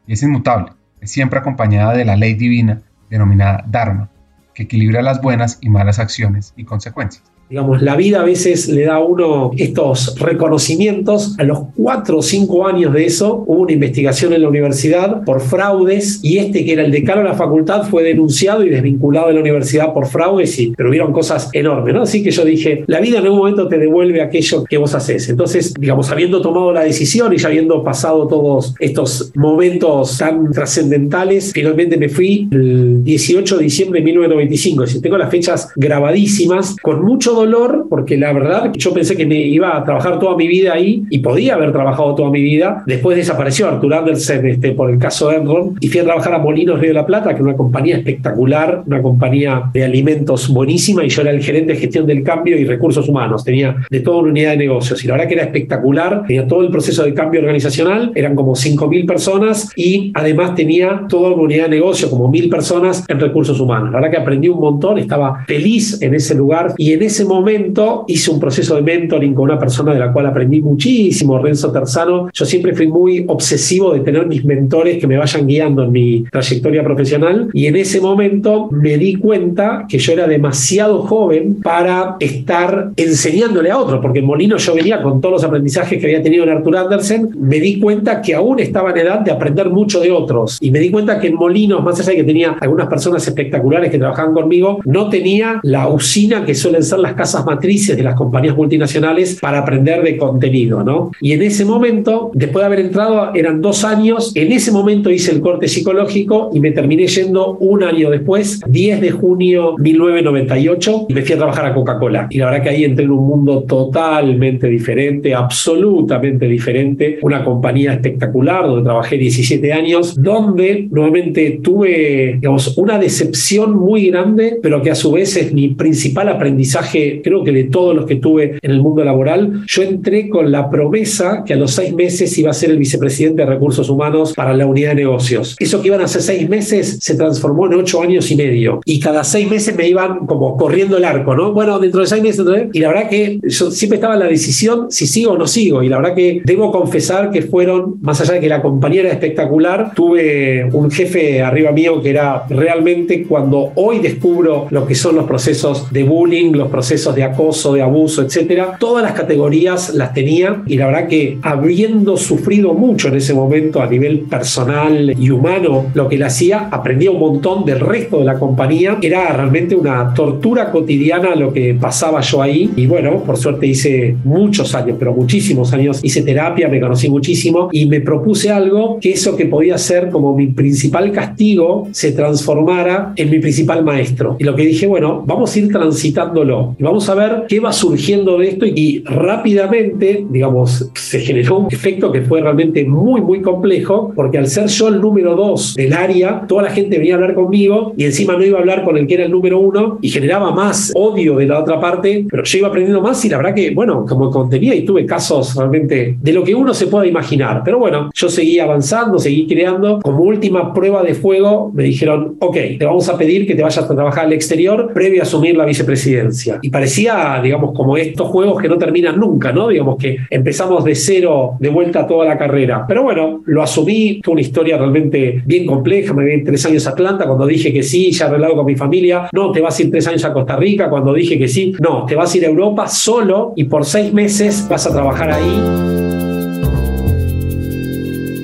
[0.07, 4.11] y es inmutable, es siempre acompañada de la ley divina denominada Dharma,
[4.55, 7.25] que equilibra las buenas y malas acciones y consecuencias.
[7.51, 11.35] Digamos, la vida a veces le da a uno estos reconocimientos.
[11.37, 15.41] A los cuatro o cinco años de eso hubo una investigación en la universidad por
[15.41, 19.35] fraudes y este que era el decano de la facultad fue denunciado y desvinculado de
[19.35, 22.03] la universidad por fraudes, y, pero hubieron cosas enormes, ¿no?
[22.03, 25.29] Así que yo dije, la vida en algún momento te devuelve aquello que vos haces.
[25.29, 31.51] Entonces, digamos, habiendo tomado la decisión y ya habiendo pasado todos estos momentos tan trascendentales,
[31.53, 34.85] finalmente me fui el 18 de diciembre de 1995.
[34.85, 39.37] Es tengo las fechas grabadísimas con mucho dolor, porque la verdad yo pensé que me
[39.37, 42.83] iba a trabajar toda mi vida ahí y podía haber trabajado toda mi vida.
[42.87, 46.39] Después desapareció Artur Andersen este, por el caso de Enron y fui a trabajar a
[46.39, 51.05] Molinos Río de la Plata, que es una compañía espectacular, una compañía de alimentos buenísima
[51.05, 53.45] y yo era el gerente de gestión del cambio y recursos humanos.
[53.45, 56.25] Tenía de toda una unidad de negocios y la verdad que era espectacular.
[56.27, 61.31] Tenía todo el proceso de cambio organizacional, eran como 5.000 personas y además tenía toda
[61.31, 63.91] una unidad de negocio, como 1.000 personas en recursos humanos.
[63.93, 68.05] La verdad que aprendí un montón, estaba feliz en ese lugar y en ese momento
[68.09, 72.29] hice un proceso de mentoring con una persona de la cual aprendí muchísimo, Renzo Terzano.
[72.33, 76.25] Yo siempre fui muy obsesivo de tener mis mentores que me vayan guiando en mi
[76.31, 77.49] trayectoria profesional.
[77.53, 83.71] Y en ese momento me di cuenta que yo era demasiado joven para estar enseñándole
[83.71, 86.51] a otros, porque en Molino yo venía con todos los aprendizajes que había tenido en
[86.51, 90.59] Arthur Andersen, me di cuenta que aún estaba en edad de aprender mucho de otros.
[90.61, 93.91] Y me di cuenta que en Molinos, más allá de que tenía algunas personas espectaculares
[93.91, 98.15] que trabajaban conmigo, no tenía la usina que suelen ser las casas matrices de las
[98.15, 101.11] compañías multinacionales para aprender de contenido, ¿no?
[101.21, 105.33] Y en ese momento, después de haber entrado, eran dos años, en ese momento hice
[105.33, 111.13] el corte psicológico y me terminé yendo un año después, 10 de junio 1998, y
[111.13, 112.29] me fui a trabajar a Coca-Cola.
[112.31, 117.93] Y la verdad que ahí entré en un mundo totalmente diferente, absolutamente diferente, una compañía
[117.93, 124.91] espectacular donde trabajé 17 años, donde nuevamente tuve, digamos, una decepción muy grande, pero que
[124.91, 128.71] a su vez es mi principal aprendizaje creo que de todos los que tuve en
[128.71, 132.55] el mundo laboral, yo entré con la promesa que a los seis meses iba a
[132.55, 135.57] ser el vicepresidente de recursos humanos para la unidad de negocios.
[135.59, 138.81] Eso que iban a ser seis meses se transformó en ocho años y medio.
[138.85, 141.53] Y cada seis meses me iban como corriendo el arco, ¿no?
[141.53, 144.91] Bueno, dentro de seis meses, y la verdad que yo siempre estaba en la decisión
[144.91, 145.83] si sigo o no sigo.
[145.83, 149.11] Y la verdad que debo confesar que fueron, más allá de que la compañía era
[149.11, 155.17] espectacular, tuve un jefe arriba mío que era realmente cuando hoy descubro lo que son
[155.17, 158.77] los procesos de bullying, los procesos procesos de acoso, de abuso, etcétera.
[158.77, 163.81] Todas las categorías las tenía y la verdad que habiendo sufrido mucho en ese momento
[163.81, 168.25] a nivel personal y humano lo que le hacía, aprendía un montón del resto de
[168.25, 168.99] la compañía.
[169.01, 174.17] Era realmente una tortura cotidiana lo que pasaba yo ahí y bueno, por suerte hice
[174.25, 179.13] muchos años, pero muchísimos años, hice terapia, me conocí muchísimo y me propuse algo que
[179.13, 184.35] eso que podía ser como mi principal castigo se transformara en mi principal maestro.
[184.41, 187.75] Y lo que dije, bueno, vamos a ir transitándolo y vamos a ver qué va
[187.75, 193.43] surgiendo de esto y rápidamente, digamos, se generó un efecto que fue realmente muy, muy
[193.43, 197.17] complejo, porque al ser yo el número dos del área, toda la gente venía a
[197.17, 199.99] hablar conmigo y encima no iba a hablar con el que era el número uno
[200.01, 203.37] y generaba más odio de la otra parte, pero yo iba aprendiendo más y la
[203.37, 207.07] verdad que, bueno, como contenía y tuve casos realmente de lo que uno se pueda
[207.07, 207.61] imaginar.
[207.63, 210.01] Pero bueno, yo seguí avanzando, seguí creando.
[210.01, 213.85] Como última prueba de fuego, me dijeron, ok, te vamos a pedir que te vayas
[213.85, 216.59] a trabajar al exterior previo a asumir la vicepresidencia.
[216.63, 219.69] Y parecía, digamos, como estos juegos que no terminan nunca, ¿no?
[219.69, 222.85] Digamos que empezamos de cero, de vuelta toda la carrera.
[222.87, 226.13] Pero bueno, lo asumí, fue una historia realmente bien compleja.
[226.13, 229.29] Me vi tres años a Atlanta cuando dije que sí, ya arreglado con mi familia.
[229.33, 231.75] No, te vas a ir tres años a Costa Rica cuando dije que sí.
[231.81, 235.31] No, te vas a ir a Europa solo y por seis meses vas a trabajar
[235.31, 235.61] ahí.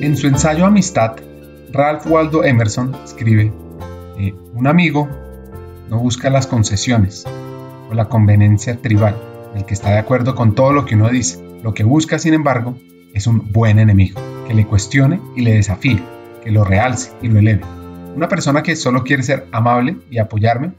[0.01, 1.17] En su ensayo Amistad,
[1.73, 3.51] Ralph Waldo Emerson escribe,
[4.55, 5.07] un amigo
[5.89, 7.25] no busca las concesiones
[7.89, 9.15] o la conveniencia tribal,
[9.55, 11.43] el que está de acuerdo con todo lo que uno dice.
[11.63, 12.77] Lo que busca, sin embargo,
[13.13, 16.01] es un buen enemigo, que le cuestione y le desafíe,
[16.43, 17.63] que lo realce y lo eleve.
[18.15, 20.73] Una persona que solo quiere ser amable y apoyarme,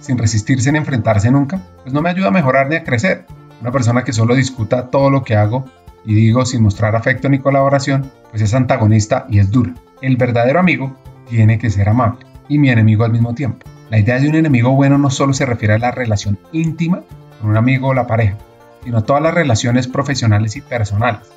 [0.00, 3.26] sin resistirse en enfrentarse nunca, pues no me ayuda a mejorar ni a crecer.
[3.60, 5.64] Una persona que solo discuta todo lo que hago
[6.04, 9.74] y digo sin mostrar afecto ni colaboración, pues es antagonista y es dura.
[10.02, 10.96] El verdadero amigo
[11.28, 13.66] tiene que ser amable y mi enemigo al mismo tiempo.
[13.90, 17.02] La idea de un enemigo bueno no solo se refiere a la relación íntima
[17.40, 18.38] con un amigo o la pareja,
[18.82, 21.30] sino a todas las relaciones profesionales y personales.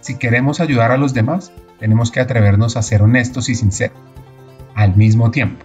[0.00, 3.96] Si queremos ayudar a los demás, tenemos que atrevernos a ser honestos y sinceros,
[4.74, 5.64] al mismo tiempo,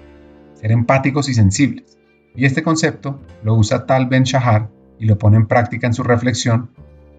[0.56, 1.98] ser empáticos y sensibles.
[2.36, 6.04] Y este concepto lo usa Tal Ben Shahar y lo pone en práctica en su
[6.04, 6.70] reflexión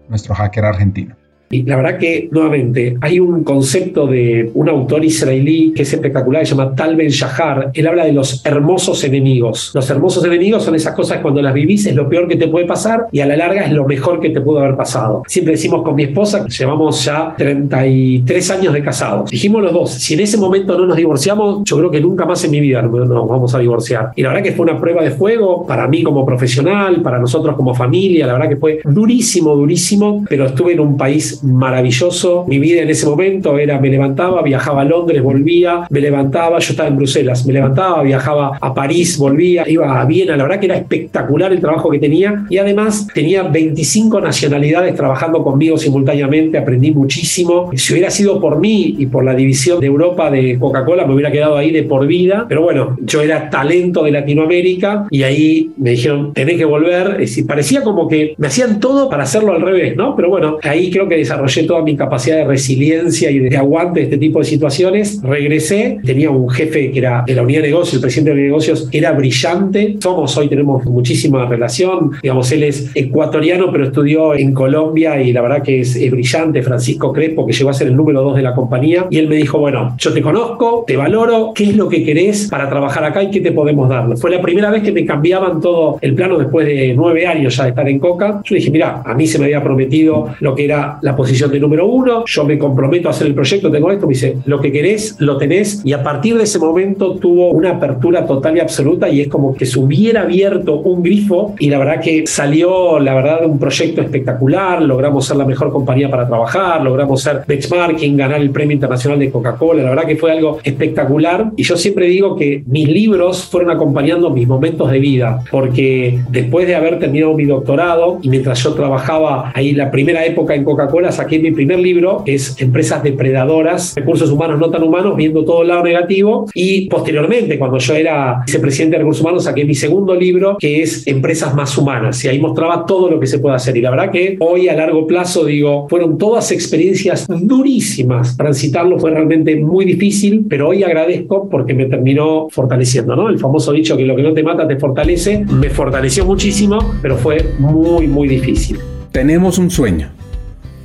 [0.09, 1.15] nuestro hacker argentino.
[1.51, 6.45] Y la verdad que, nuevamente, hay un concepto de un autor israelí que es espectacular,
[6.45, 7.71] se llama Tal Ben Shahar.
[7.73, 9.71] Él habla de los hermosos enemigos.
[9.73, 12.47] Los hermosos enemigos son esas cosas que cuando las vivís es lo peor que te
[12.47, 15.23] puede pasar y a la larga es lo mejor que te pudo haber pasado.
[15.27, 19.29] Siempre decimos con mi esposa, llevamos ya 33 años de casados.
[19.29, 22.43] Dijimos los dos, si en ese momento no nos divorciamos, yo creo que nunca más
[22.45, 24.11] en mi vida nos vamos a divorciar.
[24.15, 27.55] Y la verdad que fue una prueba de fuego para mí como profesional, para nosotros
[27.55, 28.27] como familia.
[28.27, 32.45] La verdad que fue durísimo, durísimo, pero estuve en un país maravilloso.
[32.47, 36.71] Mi vida en ese momento era, me levantaba, viajaba a Londres, volvía, me levantaba, yo
[36.71, 40.65] estaba en Bruselas, me levantaba, viajaba a París, volvía, iba a Viena, la verdad que
[40.65, 46.91] era espectacular el trabajo que tenía y además tenía 25 nacionalidades trabajando conmigo simultáneamente, aprendí
[46.91, 47.71] muchísimo.
[47.75, 51.31] Si hubiera sido por mí y por la división de Europa de Coca-Cola, me hubiera
[51.31, 55.91] quedado ahí de por vida, pero bueno, yo era talento de Latinoamérica y ahí me
[55.91, 59.95] dijeron, tenés que volver, y parecía como que me hacían todo para hacerlo al revés,
[59.95, 60.15] ¿no?
[60.15, 64.03] Pero bueno, ahí creo que desarrollé toda mi capacidad de resiliencia y de aguante de
[64.05, 65.21] este tipo de situaciones.
[65.23, 68.89] Regresé, tenía un jefe que era de la unidad de negocios, el presidente de negocios,
[68.89, 69.95] que era brillante.
[69.99, 72.11] Somos hoy, tenemos muchísima relación.
[72.21, 76.61] Digamos, él es ecuatoriano, pero estudió en Colombia y la verdad que es, brillante.
[76.61, 79.07] Francisco Crespo, que llegó a ser el número dos de la compañía.
[79.09, 82.47] Y él me dijo: Bueno, yo te conozco, te valoro, ¿qué es lo que querés
[82.49, 84.17] para trabajar acá y qué te podemos dar?
[84.17, 87.63] Fue la primera vez que me cambiaban todo el plano después de nueve años ya
[87.63, 88.41] de estar en Coca.
[88.43, 91.59] Yo dije: Mira, a mí se me había prometido lo que era la posición de
[91.59, 94.71] número uno, yo me comprometo a hacer el proyecto, tengo esto, me dice, lo que
[94.71, 99.07] querés, lo tenés, y a partir de ese momento tuvo una apertura total y absoluta
[99.07, 103.13] y es como que se hubiera abierto un grifo y la verdad que salió, la
[103.13, 108.41] verdad, un proyecto espectacular, logramos ser la mejor compañía para trabajar, logramos ser benchmarking, ganar
[108.41, 112.35] el premio internacional de Coca-Cola, la verdad que fue algo espectacular y yo siempre digo
[112.35, 117.45] que mis libros fueron acompañando mis momentos de vida, porque después de haber terminado mi
[117.45, 122.23] doctorado y mientras yo trabajaba ahí la primera época en Coca-Cola, saqué mi primer libro,
[122.25, 126.47] es Empresas Depredadoras, Recursos Humanos No Tan Humanos, viendo todo el lado negativo.
[126.53, 131.07] Y posteriormente, cuando yo era vicepresidente de Recursos Humanos, saqué mi segundo libro, que es
[131.07, 132.23] Empresas Más Humanas.
[132.25, 133.77] Y ahí mostraba todo lo que se puede hacer.
[133.77, 138.35] Y la verdad que hoy a largo plazo, digo, fueron todas experiencias durísimas.
[138.35, 143.29] Transitarlo fue realmente muy difícil, pero hoy agradezco porque me terminó fortaleciendo, ¿no?
[143.29, 147.17] El famoso dicho que lo que no te mata te fortalece, me fortaleció muchísimo, pero
[147.17, 148.77] fue muy, muy difícil.
[149.11, 150.20] Tenemos un sueño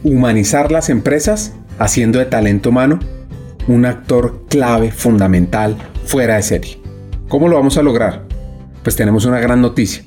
[0.02, 3.00] humanizar las empresas haciendo de talento humano
[3.68, 6.78] un actor clave, fundamental, fuera de serie.
[7.28, 8.22] ¿Cómo lo vamos a lograr?
[8.82, 10.02] Pues tenemos una gran noticia.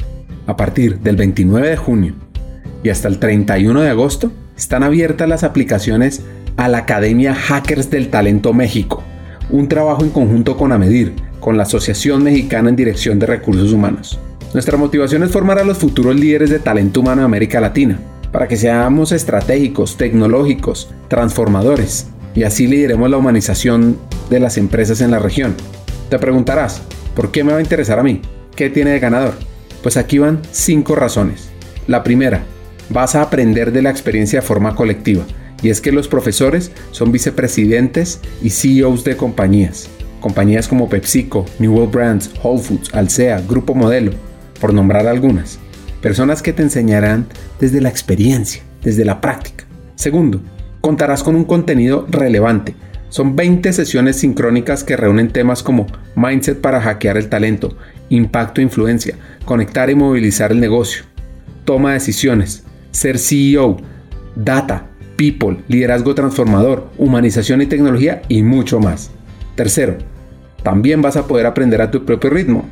[0.47, 2.15] a partir del 29 de junio
[2.83, 6.23] y hasta el 31 de agosto, están abiertas las aplicaciones
[6.57, 9.03] a la Academia Hackers del Talento México,
[9.51, 14.19] un trabajo en conjunto con AMEDIR, con la Asociación Mexicana en Dirección de Recursos Humanos.
[14.53, 17.99] Nuestra motivación es formar a los futuros líderes de talento humano de América Latina,
[18.31, 23.97] para que seamos estratégicos, tecnológicos, transformadores, y así lideremos la humanización
[24.29, 25.55] de las empresas en la región.
[26.09, 26.81] Te preguntarás,
[27.15, 28.21] ¿por qué me va a interesar a mí?
[28.55, 29.33] ¿Qué tiene de ganador?
[29.81, 31.49] Pues aquí van cinco razones.
[31.87, 32.43] La primera,
[32.89, 35.23] vas a aprender de la experiencia de forma colectiva,
[35.61, 39.89] y es que los profesores son vicepresidentes y CEOs de compañías.
[40.19, 44.11] Compañías como PepsiCo, New World Brands, Whole Foods, Alsea, Grupo Modelo,
[44.59, 45.59] por nombrar algunas.
[46.01, 47.27] Personas que te enseñarán
[47.59, 49.65] desde la experiencia, desde la práctica.
[49.95, 50.41] Segundo,
[50.81, 52.75] contarás con un contenido relevante.
[53.09, 57.75] Son 20 sesiones sincrónicas que reúnen temas como mindset para hackear el talento,
[58.09, 61.03] impacto e influencia, conectar y movilizar el negocio,
[61.65, 63.77] toma de decisiones, ser CEO,
[64.35, 69.11] data, people, liderazgo transformador, humanización y tecnología y mucho más.
[69.55, 69.97] Tercero,
[70.63, 72.69] también vas a poder aprender a tu propio ritmo.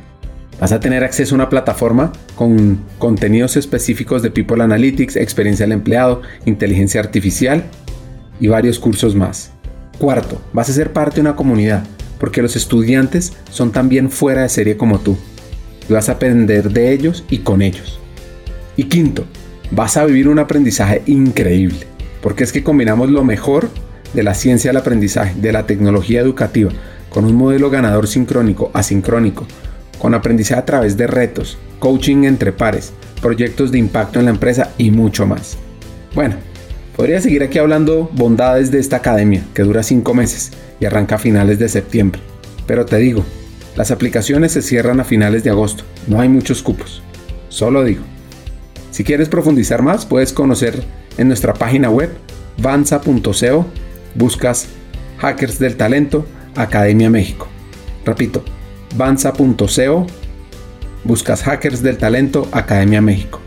[0.60, 5.72] Vas a tener acceso a una plataforma con contenidos específicos de People Analytics, experiencia del
[5.72, 7.64] empleado, inteligencia artificial
[8.40, 9.52] y varios cursos más.
[9.98, 11.84] Cuarto, vas a ser parte de una comunidad,
[12.18, 15.16] porque los estudiantes son también fuera de serie como tú.
[15.88, 18.00] Y vas a aprender de ellos y con ellos.
[18.76, 19.26] Y quinto,
[19.70, 21.86] vas a vivir un aprendizaje increíble,
[22.20, 23.70] porque es que combinamos lo mejor
[24.12, 26.72] de la ciencia del aprendizaje, de la tecnología educativa,
[27.10, 29.46] con un modelo ganador sincrónico, asincrónico,
[29.98, 34.70] con aprendizaje a través de retos, coaching entre pares, proyectos de impacto en la empresa
[34.78, 35.58] y mucho más.
[36.14, 36.36] Bueno,
[36.96, 41.18] podría seguir aquí hablando bondades de esta academia, que dura 5 meses y arranca a
[41.18, 42.20] finales de septiembre.
[42.66, 43.24] Pero te digo,
[43.76, 47.02] las aplicaciones se cierran a finales de agosto, no hay muchos cupos.
[47.48, 48.02] Solo digo.
[48.90, 50.82] Si quieres profundizar más, puedes conocer
[51.18, 52.10] en nuestra página web
[52.60, 53.66] vanza.co,
[54.14, 54.68] buscas
[55.18, 57.46] Hackers del Talento, Academia México.
[58.04, 58.44] Repito,
[58.96, 60.06] vanza.co,
[61.04, 63.40] buscas Hackers del Talento, Academia México.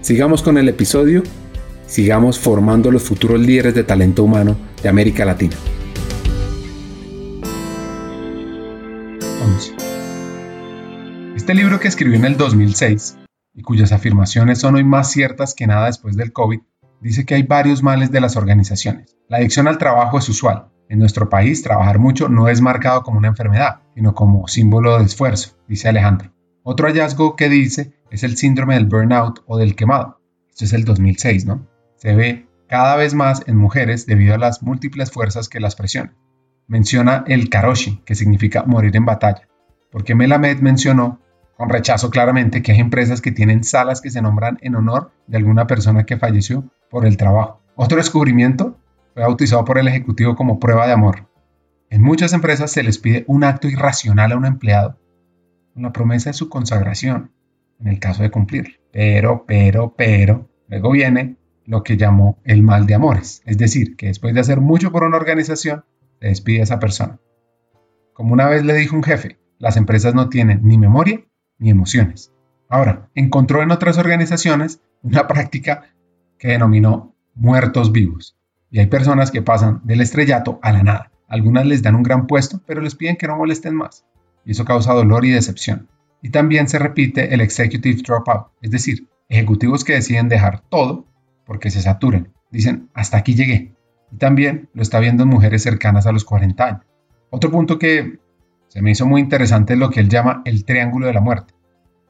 [0.00, 1.22] Sigamos con el episodio,
[1.86, 5.56] sigamos formando los futuros líderes de talento humano de América Latina.
[11.50, 13.18] Este libro que escribió en el 2006
[13.54, 16.60] y cuyas afirmaciones son hoy más ciertas que nada después del COVID,
[17.00, 19.16] dice que hay varios males de las organizaciones.
[19.28, 20.68] La adicción al trabajo es usual.
[20.90, 25.04] En nuestro país, trabajar mucho no es marcado como una enfermedad, sino como símbolo de
[25.04, 26.32] esfuerzo, dice Alejandro.
[26.64, 30.20] Otro hallazgo que dice es el síndrome del burnout o del quemado.
[30.50, 31.64] Esto es el 2006, ¿no?
[31.94, 36.16] Se ve cada vez más en mujeres debido a las múltiples fuerzas que las presionan.
[36.66, 39.48] Menciona el karoshi, que significa morir en batalla,
[39.92, 41.20] porque Melamed mencionó
[41.56, 45.36] con rechazo claramente que hay empresas que tienen salas que se nombran en honor de
[45.36, 47.62] alguna persona que falleció por el trabajo.
[47.76, 48.79] Otro descubrimiento
[49.20, 51.28] fue bautizado por el ejecutivo como prueba de amor.
[51.90, 54.98] En muchas empresas se les pide un acto irracional a un empleado
[55.74, 57.30] con la promesa de su consagración
[57.80, 58.80] en el caso de cumplir.
[58.90, 64.06] Pero, pero, pero, luego viene lo que llamó el mal de amores, es decir, que
[64.06, 65.84] después de hacer mucho por una organización,
[66.18, 67.20] se despide a esa persona.
[68.14, 71.20] Como una vez le dijo un jefe, las empresas no tienen ni memoria
[71.58, 72.32] ni emociones.
[72.70, 75.94] Ahora, encontró en otras organizaciones una práctica
[76.38, 78.39] que denominó muertos vivos.
[78.70, 81.10] Y hay personas que pasan del estrellato a la nada.
[81.28, 84.04] Algunas les dan un gran puesto, pero les piden que no molesten más.
[84.44, 85.88] Y eso causa dolor y decepción.
[86.22, 91.06] Y también se repite el executive dropout, es decir, ejecutivos que deciden dejar todo
[91.46, 92.32] porque se saturan.
[92.50, 93.72] Dicen, hasta aquí llegué.
[94.12, 96.82] Y también lo está viendo en mujeres cercanas a los 40 años.
[97.30, 98.18] Otro punto que
[98.68, 101.54] se me hizo muy interesante lo que él llama el triángulo de la muerte,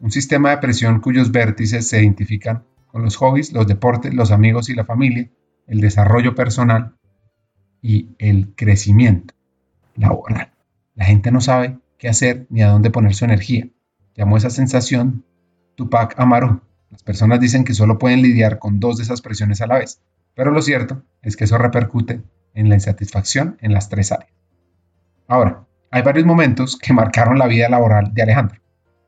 [0.01, 4.69] un sistema de presión cuyos vértices se identifican con los hobbies, los deportes, los amigos
[4.69, 5.31] y la familia,
[5.71, 6.97] el desarrollo personal
[7.81, 9.35] y el crecimiento
[9.95, 10.53] laboral.
[10.97, 13.69] La gente no sabe qué hacer ni a dónde poner su energía.
[14.17, 15.25] Llamó esa sensación
[15.77, 16.61] Tupac Amaru.
[16.91, 20.03] Las personas dicen que solo pueden lidiar con dos de esas presiones a la vez,
[20.35, 22.21] pero lo cierto es que eso repercute
[22.53, 24.33] en la insatisfacción en las tres áreas.
[25.29, 28.60] Ahora, hay varios momentos que marcaron la vida laboral de Alejandro.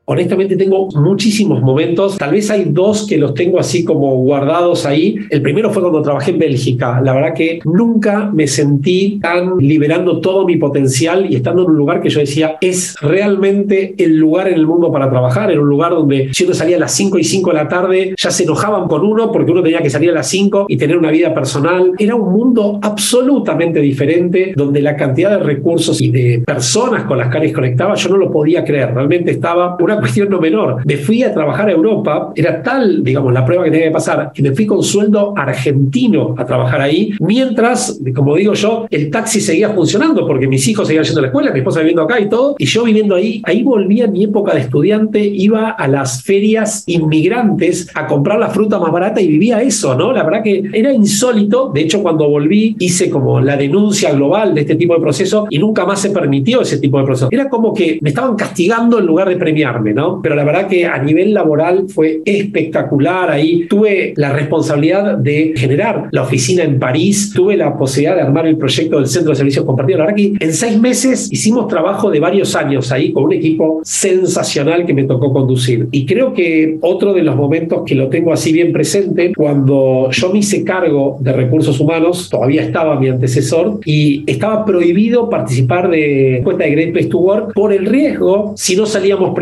[0.05, 5.15] Honestamente tengo muchísimos momentos, tal vez hay dos que los tengo así como guardados ahí.
[5.29, 6.99] El primero fue cuando trabajé en Bélgica.
[7.01, 11.77] La verdad que nunca me sentí tan liberando todo mi potencial y estando en un
[11.77, 15.69] lugar que yo decía, es realmente el lugar en el mundo para trabajar, en un
[15.69, 18.43] lugar donde si uno salía a las 5 y 5 de la tarde, ya se
[18.43, 21.33] enojaban con uno porque uno tenía que salir a las 5 y tener una vida
[21.33, 21.93] personal.
[21.97, 27.33] Era un mundo absolutamente diferente donde la cantidad de recursos y de personas con las
[27.33, 28.93] que conectaba yo no lo podía creer.
[28.93, 30.81] Realmente estaba una una cuestión no menor.
[30.85, 34.31] Me fui a trabajar a Europa, era tal, digamos, la prueba que tenía que pasar,
[34.33, 39.39] que me fui con sueldo argentino a trabajar ahí, mientras, como digo yo, el taxi
[39.39, 42.29] seguía funcionando porque mis hijos seguían yendo a la escuela, mi esposa viviendo acá y
[42.29, 46.83] todo, y yo viviendo ahí, ahí volví mi época de estudiante, iba a las ferias
[46.87, 50.11] inmigrantes a comprar la fruta más barata y vivía eso, ¿no?
[50.11, 54.61] La verdad que era insólito, de hecho cuando volví hice como la denuncia global de
[54.61, 57.29] este tipo de proceso y nunca más se permitió ese tipo de proceso.
[57.31, 59.35] Era como que me estaban castigando en lugar de
[59.83, 60.21] premiarme, ¿no?
[60.21, 66.07] Pero la verdad que a nivel laboral fue espectacular, ahí tuve la responsabilidad de generar
[66.11, 69.65] la oficina en París, tuve la posibilidad de armar el proyecto del Centro de Servicios
[69.65, 69.99] Compartidos.
[69.99, 73.81] La verdad que en seis meses hicimos trabajo de varios años ahí con un equipo
[73.83, 75.87] sensacional que me tocó conducir.
[75.91, 80.31] Y creo que otro de los momentos que lo tengo así bien presente, cuando yo
[80.31, 86.37] me hice cargo de recursos humanos, todavía estaba mi antecesor y estaba prohibido participar de
[86.37, 89.33] encuesta de Great Place to Work por el riesgo si no salíamos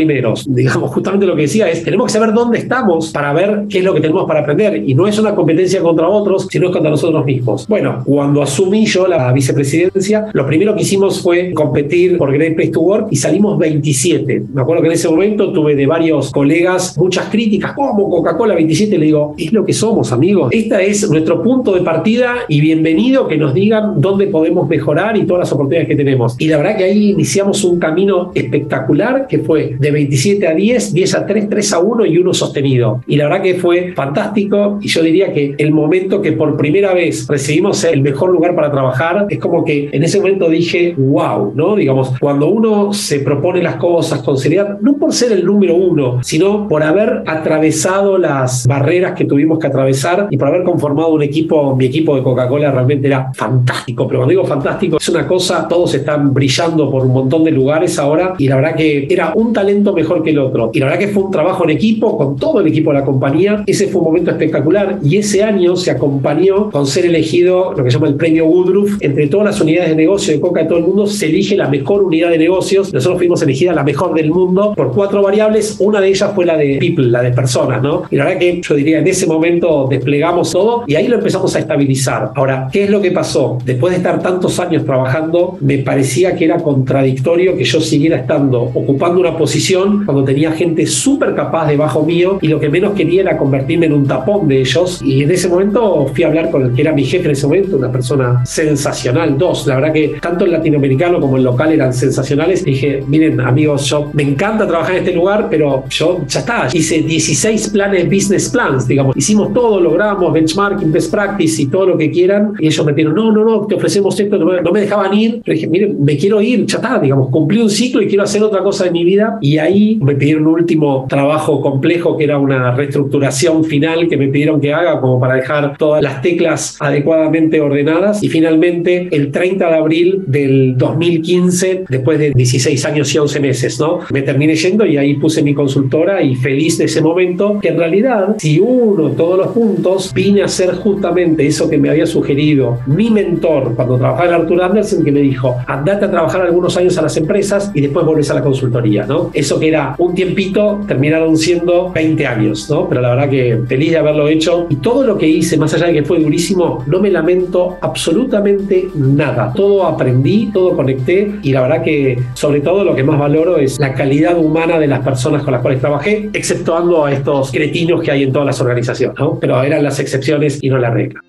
[0.48, 3.84] Digamos, justamente lo que decía es, tenemos que saber dónde estamos para ver qué es
[3.84, 4.84] lo que tenemos para aprender.
[4.88, 7.68] Y no es una competencia contra otros, sino es contra nosotros mismos.
[7.68, 12.72] Bueno, cuando asumí yo la vicepresidencia, lo primero que hicimos fue competir por Great Place
[12.72, 14.44] to Work y salimos 27.
[14.54, 18.98] Me acuerdo que en ese momento tuve de varios colegas muchas críticas, como Coca-Cola 27,
[18.98, 20.50] le digo, es lo que somos, amigos.
[20.52, 25.24] Esta es nuestro punto de partida y bienvenido que nos digan dónde podemos mejorar y
[25.24, 26.36] todas las oportunidades que tenemos.
[26.40, 30.94] Y la verdad que ahí iniciamos un camino espectacular que fue de 27 a 10,
[30.94, 33.02] 10 a 3, 3 a 1 y uno sostenido.
[33.08, 36.94] Y la verdad que fue fantástico y yo diría que el momento que por primera
[36.94, 41.54] vez recibimos el mejor lugar para trabajar, es como que en ese momento dije, wow,
[41.56, 41.76] ¿no?
[41.76, 46.20] Digamos, cuando uno se propone las cosas con seriedad, no por ser el número uno,
[46.24, 51.24] sino por haber atravesado las barreras que tuvimos que atravesar y por haber conformado un
[51.24, 55.68] equipo, mi equipo de Coca-Cola realmente era fantástico, pero cuando digo fantástico, es una cosa,
[55.68, 59.54] todos están brillando por un montón de lugares ahora y la verdad que era un
[59.54, 60.72] talento mejor que el otro.
[60.74, 63.06] Y la verdad que fue un trabajo en equipo con todo el equipo de la
[63.06, 63.64] compañía.
[63.66, 67.92] Ese fue un momento espectacular y ese año se acompañó con ser elegido lo que
[67.92, 68.98] se llama el premio Woodruff.
[69.00, 71.70] Entre todas las unidades de negocio de Coca de todo el mundo se elige la
[71.70, 72.94] mejor unidad de negocios.
[72.94, 75.78] Nosotros fuimos elegida la mejor del mundo por cuatro variables.
[75.80, 78.04] Una de ellas fue la de people, la de personas, ¿no?
[78.10, 81.56] Y la verdad que yo diría en ese momento desplegamos todo y ahí lo empezamos
[81.56, 82.32] a estabilizar.
[82.36, 83.58] Ahora, ¿qué es lo que pasó?
[83.66, 88.62] Después de estar tantos años trabajando, me parecía que era contradictorio que yo siguiera estando
[88.62, 93.22] ocupando una posición cuando tenía gente súper capaz debajo mío y lo que menos quería
[93.22, 95.02] era convertirme en un tapón de ellos.
[95.04, 97.48] Y en ese momento fui a hablar con el que era mi jefe en ese
[97.48, 99.38] momento, una persona sensacional.
[99.38, 102.64] Dos, la verdad que tanto el latinoamericano como el local eran sensacionales.
[102.64, 107.02] dije, miren amigos, yo me encanta trabajar en este lugar, pero yo ya está, hice
[107.02, 112.12] 16 planes, business plans, digamos, hicimos todo, logramos benchmarking, best practice y todo lo que
[112.12, 112.54] quieran.
[112.60, 115.42] Y ellos me pidieron, no, no, no, te ofrecemos esto, no me, dejaban ir.
[115.44, 118.44] Pero dije, miren, me quiero ir, ya está, digamos, cumplí un ciclo y quiero hacer
[118.44, 119.38] otra cosa de mi vida.
[119.42, 124.28] Y ahí me pidieron un último trabajo complejo que era una reestructuración final que me
[124.28, 128.24] pidieron que haga como para dejar todas las teclas adecuadamente ordenadas.
[128.24, 133.80] Y finalmente, el 30 de abril del 2015, después de 16 años y 11 meses,
[133.80, 134.00] ¿no?
[134.12, 137.78] Me terminé yendo y ahí puse mi consultora y feliz de ese momento, que en
[137.78, 142.80] realidad, si uno todos los puntos, vine a hacer justamente eso que me había sugerido
[142.86, 146.98] mi mentor cuando trabajaba en Arthur Andersen, que me dijo, andate a trabajar algunos años
[146.98, 149.32] a las empresas y después volvés a la consultoría, ¿no?
[149.34, 152.88] Eso que era un tiempito, terminaron siendo 20 años, ¿no?
[152.88, 155.88] Pero la verdad que feliz de haberlo hecho y todo lo que hice, más allá
[155.88, 159.54] de que fue durísimo, no me lamento absolutamente nada.
[159.56, 163.80] Todo aprendí, todo conecté y la verdad que sobre todo lo que más valoro es
[163.80, 168.12] la calidad humana de las personas con las cuales trabajé, exceptuando a estos cretinos que
[168.12, 169.40] hay en todas las organizaciones, ¿no?
[169.40, 171.22] Pero eran las excepciones y no la regla.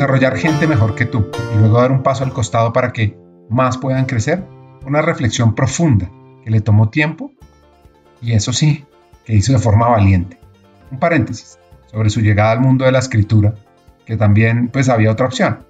[0.00, 3.18] Desarrollar gente mejor que tú y luego dar un paso al costado para que
[3.50, 4.42] más puedan crecer.
[4.86, 6.10] Una reflexión profunda
[6.42, 7.32] que le tomó tiempo
[8.22, 8.86] y eso sí,
[9.26, 10.38] que hizo de forma valiente.
[10.90, 11.58] Un paréntesis
[11.90, 13.52] sobre su llegada al mundo de la escritura,
[14.06, 15.66] que también pues había otra opción,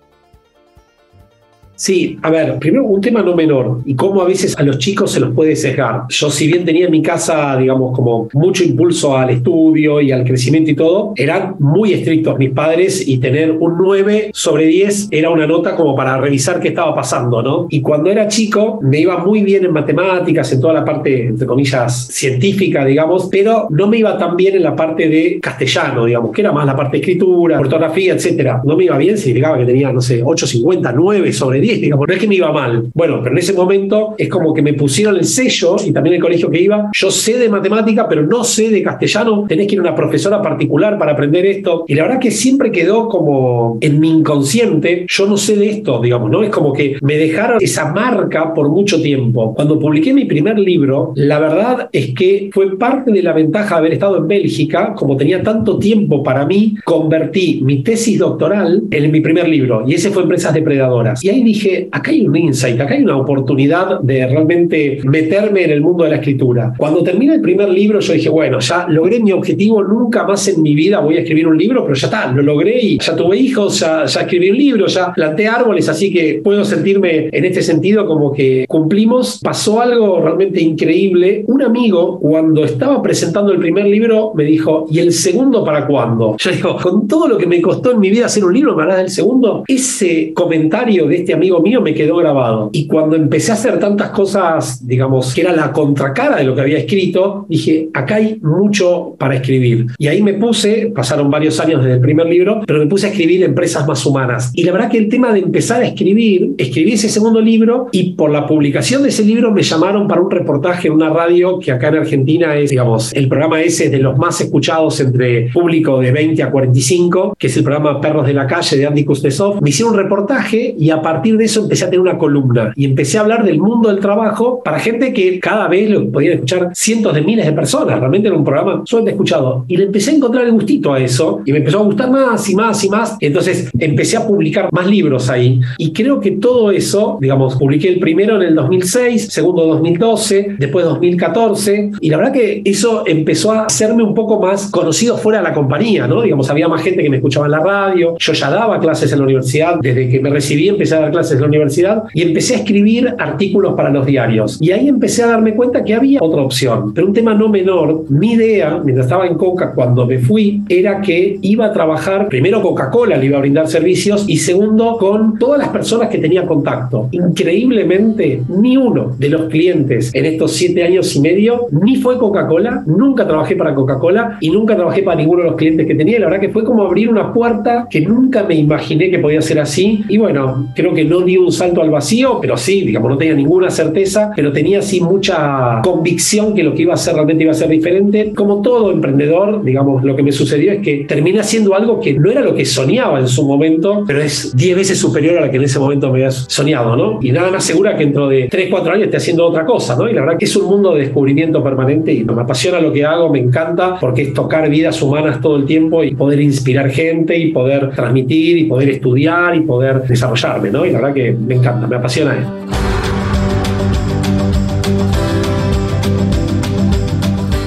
[1.80, 5.12] Sí, a ver, primero un tema no menor y cómo a veces a los chicos
[5.12, 6.02] se los puede sesgar.
[6.10, 10.24] Yo si bien tenía en mi casa, digamos, como mucho impulso al estudio y al
[10.24, 15.30] crecimiento y todo, eran muy estrictos mis padres y tener un 9 sobre 10 era
[15.30, 17.66] una nota como para revisar qué estaba pasando, ¿no?
[17.70, 21.46] Y cuando era chico me iba muy bien en matemáticas, en toda la parte, entre
[21.46, 26.32] comillas, científica, digamos, pero no me iba tan bien en la parte de castellano, digamos,
[26.32, 28.60] que era más la parte de escritura, ortografía, etcétera.
[28.66, 32.08] No me iba bien, significaba que tenía, no sé, 8,50, 9 sobre 10 10, digamos,
[32.08, 32.90] no es que me iba mal.
[32.94, 36.22] Bueno, pero en ese momento es como que me pusieron el sello y también el
[36.22, 39.80] colegio que iba, yo sé de matemática, pero no sé de castellano, tenés que ir
[39.80, 41.84] a una profesora particular para aprender esto.
[41.86, 46.00] Y la verdad que siempre quedó como en mi inconsciente, yo no sé de esto,
[46.00, 46.42] digamos, ¿no?
[46.42, 49.54] Es como que me dejaron esa marca por mucho tiempo.
[49.54, 53.78] Cuando publiqué mi primer libro, la verdad es que fue parte de la ventaja de
[53.78, 59.10] haber estado en Bélgica, como tenía tanto tiempo para mí, convertí mi tesis doctoral en
[59.10, 61.24] mi primer libro y ese fue Empresas Depredadoras.
[61.24, 61.59] Y ahí dije,
[61.90, 66.10] acá hay un insight, acá hay una oportunidad de realmente meterme en el mundo de
[66.10, 66.72] la escritura.
[66.76, 70.62] Cuando terminé el primer libro, yo dije, bueno, ya logré mi objetivo, nunca más en
[70.62, 73.36] mi vida voy a escribir un libro, pero ya está, lo logré y ya tuve
[73.36, 77.62] hijos, ya, ya escribí un libro, ya planté árboles, así que puedo sentirme en este
[77.62, 79.40] sentido como que cumplimos.
[79.42, 81.44] Pasó algo realmente increíble.
[81.46, 86.36] Un amigo, cuando estaba presentando el primer libro, me dijo, ¿y el segundo para cuándo?
[86.38, 88.82] Yo digo, con todo lo que me costó en mi vida hacer un libro, ¿me
[88.82, 89.64] harás del segundo?
[89.66, 92.70] Ese comentario de este amigo mío me quedó grabado.
[92.72, 96.60] Y cuando empecé a hacer tantas cosas, digamos, que era la contracara de lo que
[96.60, 99.86] había escrito, dije, acá hay mucho para escribir.
[99.98, 103.10] Y ahí me puse, pasaron varios años desde el primer libro, pero me puse a
[103.10, 104.52] escribir empresas más humanas.
[104.54, 108.12] Y la verdad que el tema de empezar a escribir, escribí ese segundo libro y
[108.12, 111.72] por la publicación de ese libro me llamaron para un reportaje en una radio que
[111.72, 116.00] acá en Argentina es, digamos, el programa ese es de los más escuchados entre público
[116.00, 119.60] de 20 a 45, que es el programa Perros de la Calle de Andy Kuznetsov.
[119.62, 122.84] Me hicieron un reportaje y a partir de eso empecé a tener una columna y
[122.84, 126.70] empecé a hablar del mundo del trabajo para gente que cada vez lo podían escuchar
[126.74, 127.98] cientos de miles de personas.
[127.98, 129.64] Realmente era un programa suelto escuchado.
[129.68, 132.48] Y le empecé a encontrar el gustito a eso y me empezó a gustar más
[132.48, 133.16] y más y más.
[133.20, 135.60] Entonces empecé a publicar más libros ahí.
[135.78, 140.84] Y creo que todo eso, digamos, publiqué el primero en el 2006, segundo 2012, después
[140.84, 141.92] 2014.
[142.00, 145.54] Y la verdad que eso empezó a hacerme un poco más conocido fuera de la
[145.54, 146.22] compañía, ¿no?
[146.22, 148.16] Digamos, había más gente que me escuchaba en la radio.
[148.18, 149.76] Yo ya daba clases en la universidad.
[149.80, 153.14] Desde que me recibí empecé a dar clases en la universidad y empecé a escribir
[153.18, 154.58] artículos para los diarios.
[154.60, 156.92] Y ahí empecé a darme cuenta que había otra opción.
[156.94, 161.00] Pero un tema no menor, mi idea, mientras estaba en Coca, cuando me fui, era
[161.00, 165.58] que iba a trabajar, primero Coca-Cola le iba a brindar servicios y segundo con todas
[165.58, 167.08] las personas que tenía contacto.
[167.10, 172.82] Increíblemente, ni uno de los clientes en estos siete años y medio ni fue Coca-Cola,
[172.86, 176.18] nunca trabajé para Coca-Cola y nunca trabajé para ninguno de los clientes que tenía.
[176.20, 179.60] La verdad que fue como abrir una puerta que nunca me imaginé que podía ser
[179.60, 180.04] así.
[180.08, 183.34] Y bueno, creo que no di un salto al vacío, pero sí, digamos, no tenía
[183.34, 187.50] ninguna certeza, pero tenía sí mucha convicción que lo que iba a hacer realmente iba
[187.50, 188.32] a ser diferente.
[188.32, 192.30] Como todo emprendedor, digamos, lo que me sucedió es que terminé haciendo algo que no
[192.30, 195.56] era lo que soñaba en su momento, pero es 10 veces superior a la que
[195.56, 197.18] en ese momento me había soñado, ¿no?
[197.20, 200.08] Y nada más segura que dentro de 3, 4 años esté haciendo otra cosa, ¿no?
[200.08, 203.04] Y la verdad que es un mundo de descubrimiento permanente y me apasiona lo que
[203.04, 207.36] hago, me encanta, porque es tocar vidas humanas todo el tiempo y poder inspirar gente
[207.36, 210.86] y poder transmitir y poder estudiar y poder desarrollarme, ¿no?
[210.86, 212.34] Y la que me encanta, me apasiona.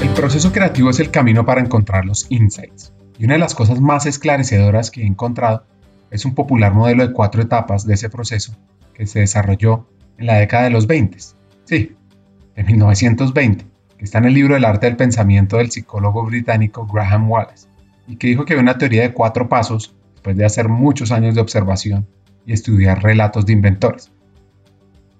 [0.01, 2.93] El proceso creativo es el camino para encontrar los insights.
[3.17, 5.65] Y una de las cosas más esclarecedoras que he encontrado
[6.11, 8.55] es un popular modelo de cuatro etapas de ese proceso
[8.93, 11.17] que se desarrolló en la década de los 20.
[11.65, 11.95] Sí,
[12.55, 13.65] en 1920,
[13.97, 17.67] que está en el libro El arte del pensamiento del psicólogo británico Graham Wallace,
[18.07, 21.35] y que dijo que había una teoría de cuatro pasos después de hacer muchos años
[21.35, 22.07] de observación
[22.45, 24.11] y estudiar relatos de inventores.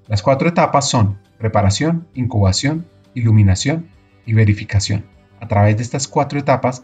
[0.07, 3.88] Las cuatro etapas son preparación, incubación, iluminación
[4.26, 5.05] y verificación.
[5.39, 6.84] A través de estas cuatro etapas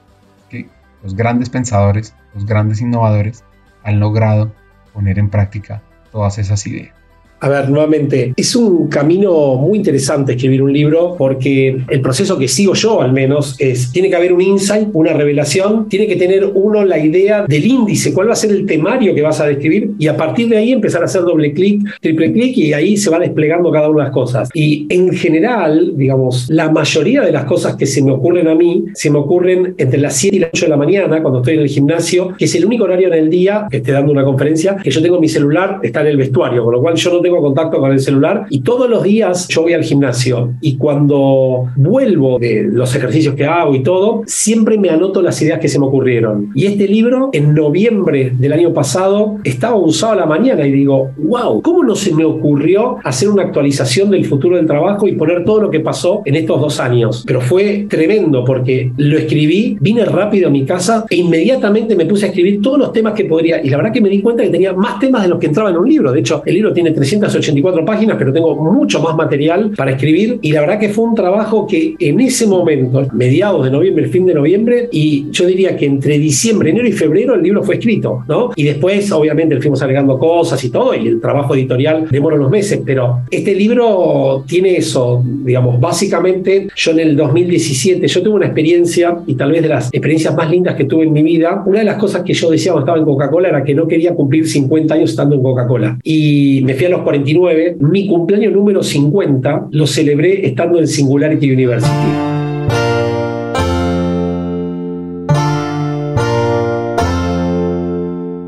[0.50, 0.70] que
[1.04, 3.44] los grandes pensadores, los grandes innovadores
[3.84, 4.54] han logrado
[4.94, 5.82] poner en práctica
[6.12, 6.99] todas esas ideas.
[7.42, 12.50] A ver, nuevamente, es un camino muy interesante escribir un libro porque el proceso que
[12.50, 16.46] sigo yo al menos es, tiene que haber un insight, una revelación, tiene que tener
[16.46, 19.92] uno la idea del índice, cuál va a ser el temario que vas a describir
[19.98, 23.10] y a partir de ahí empezar a hacer doble clic, triple clic y ahí se
[23.10, 24.50] va desplegando cada una de las cosas.
[24.54, 28.86] Y en general, digamos, la mayoría de las cosas que se me ocurren a mí,
[28.94, 31.62] se me ocurren entre las 7 y las 8 de la mañana cuando estoy en
[31.62, 34.76] el gimnasio, que es el único horario en el día que esté dando una conferencia,
[34.76, 37.29] que yo tengo mi celular, está en el vestuario, con lo cual yo no tengo
[37.30, 41.68] tengo contacto con el celular y todos los días yo voy al gimnasio y cuando
[41.76, 45.80] vuelvo de los ejercicios que hago y todo, siempre me anoto las ideas que se
[45.80, 46.52] me ocurrieron.
[46.56, 50.72] Y este libro, en noviembre del año pasado, estaba un sábado a la mañana y
[50.72, 55.14] digo, wow, ¿cómo no se me ocurrió hacer una actualización del futuro del trabajo y
[55.14, 57.24] poner todo lo que pasó en estos dos años?
[57.28, 62.26] Pero fue tremendo porque lo escribí, vine rápido a mi casa e inmediatamente me puse
[62.26, 63.64] a escribir todos los temas que podría.
[63.64, 65.74] Y la verdad que me di cuenta que tenía más temas de los que entraban
[65.74, 66.12] en un libro.
[66.12, 70.40] De hecho, el libro tiene 300 284 páginas, pero tengo mucho más material para escribir
[70.42, 74.26] y la verdad que fue un trabajo que en ese momento, mediados de noviembre, fin
[74.26, 78.24] de noviembre, y yo diría que entre diciembre, enero y febrero el libro fue escrito,
[78.28, 78.52] ¿no?
[78.56, 82.52] Y después, obviamente, le fuimos agregando cosas y todo, y el trabajo editorial demora unos
[82.52, 88.46] meses, pero este libro tiene eso, digamos, básicamente yo en el 2017, yo tuve una
[88.46, 91.80] experiencia, y tal vez de las experiencias más lindas que tuve en mi vida, una
[91.80, 94.48] de las cosas que yo decía cuando estaba en Coca-Cola era que no quería cumplir
[94.48, 96.00] 50 años estando en Coca-Cola.
[96.04, 101.52] Y me fui a los 49, mi cumpleaños número 50 lo celebré estando en Singularity
[101.52, 101.96] University.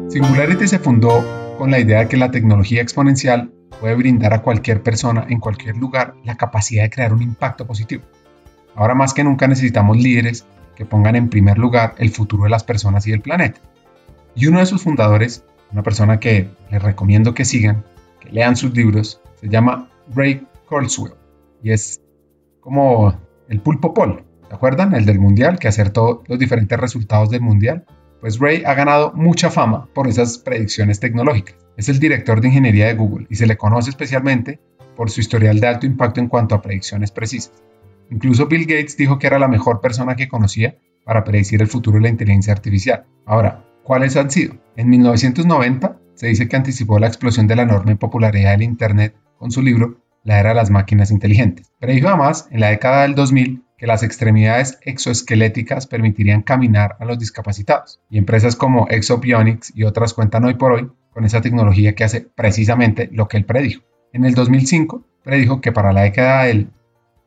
[0.10, 1.26] Singularity se fundó
[1.58, 3.50] con la idea de que la tecnología exponencial
[3.80, 8.04] puede brindar a cualquier persona en cualquier lugar la capacidad de crear un impacto positivo.
[8.76, 10.46] Ahora más que nunca necesitamos líderes
[10.76, 13.60] que pongan en primer lugar el futuro de las personas y del planeta.
[14.36, 17.84] Y uno de sus fundadores, una persona que les recomiendo que sigan,
[18.22, 21.14] que lean sus libros, se llama Ray Kurzweil
[21.62, 22.02] y es
[22.62, 23.20] como
[23.50, 24.94] el pulpo pol, ¿se acuerdan?
[24.96, 27.86] El del mundial que acertó los diferentes resultados del mundial.
[28.22, 31.56] Pues Ray ha ganado mucha fama por esas predicciones tecnológicas.
[31.76, 34.60] Es el director de ingeniería de Google y se le conoce especialmente
[34.96, 37.64] por su historial de alto impacto en cuanto a predicciones precisas.
[38.12, 41.98] Incluso Bill Gates dijo que era la mejor persona que conocía para predecir el futuro
[41.98, 43.06] de la inteligencia artificial.
[43.26, 44.56] Ahora, ¿cuáles han sido?
[44.76, 49.50] En 1990 se dice que anticipó la explosión de la enorme popularidad del Internet con
[49.50, 51.72] su libro La era de las máquinas inteligentes.
[51.80, 57.18] Predijo además en la década del 2000 que las extremidades exoesqueléticas permitirían caminar a los
[57.18, 58.02] discapacitados.
[58.08, 62.22] Y empresas como Exobionics y otras cuentan hoy por hoy con esa tecnología que hace
[62.22, 63.82] precisamente lo que él predijo.
[64.14, 66.70] En el 2005 predijo que para la década del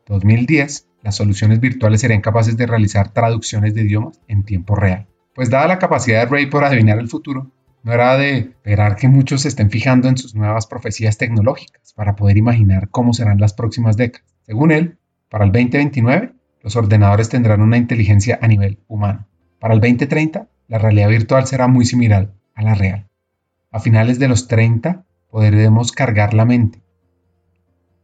[0.07, 5.05] 2010 las soluciones virtuales serían capaces de realizar traducciones de idiomas en tiempo real.
[5.33, 7.51] Pues dada la capacidad de Ray por adivinar el futuro,
[7.85, 12.15] no era de esperar que muchos se estén fijando en sus nuevas profecías tecnológicas para
[12.15, 14.27] poder imaginar cómo serán las próximas décadas.
[14.41, 14.97] Según él,
[15.29, 16.33] para el 2029
[16.63, 19.27] los ordenadores tendrán una inteligencia a nivel humano.
[19.59, 23.07] Para el 2030, la realidad virtual será muy similar a la real.
[23.69, 26.81] A finales de los 30, podremos cargar la mente.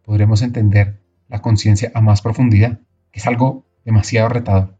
[0.04, 4.78] Podremos entender la conciencia a más profundidad, que es algo demasiado retador.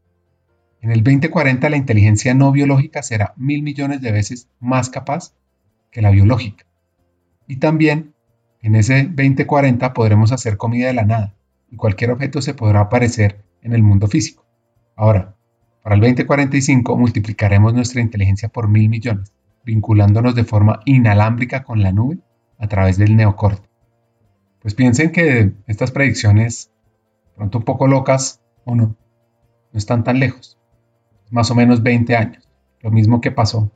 [0.82, 5.36] En el 2040, la inteligencia no biológica será mil millones de veces más capaz
[5.92, 6.66] que la biológica.
[7.48, 8.16] Y también,
[8.62, 11.36] en ese 2040, podremos hacer comida de la nada,
[11.70, 14.44] y cualquier objeto se podrá aparecer en el mundo físico.
[14.96, 15.36] Ahora,
[15.84, 21.92] para el 2045 multiplicaremos nuestra inteligencia por mil millones, vinculándonos de forma inalámbrica con la
[21.92, 22.18] nube
[22.58, 23.70] a través del neocorte.
[24.62, 26.72] Pues piensen que estas predicciones,
[27.36, 28.96] pronto un poco locas o no,
[29.74, 30.58] no están tan lejos.
[31.32, 32.48] Más o menos 20 años,
[32.82, 33.72] lo mismo que pasó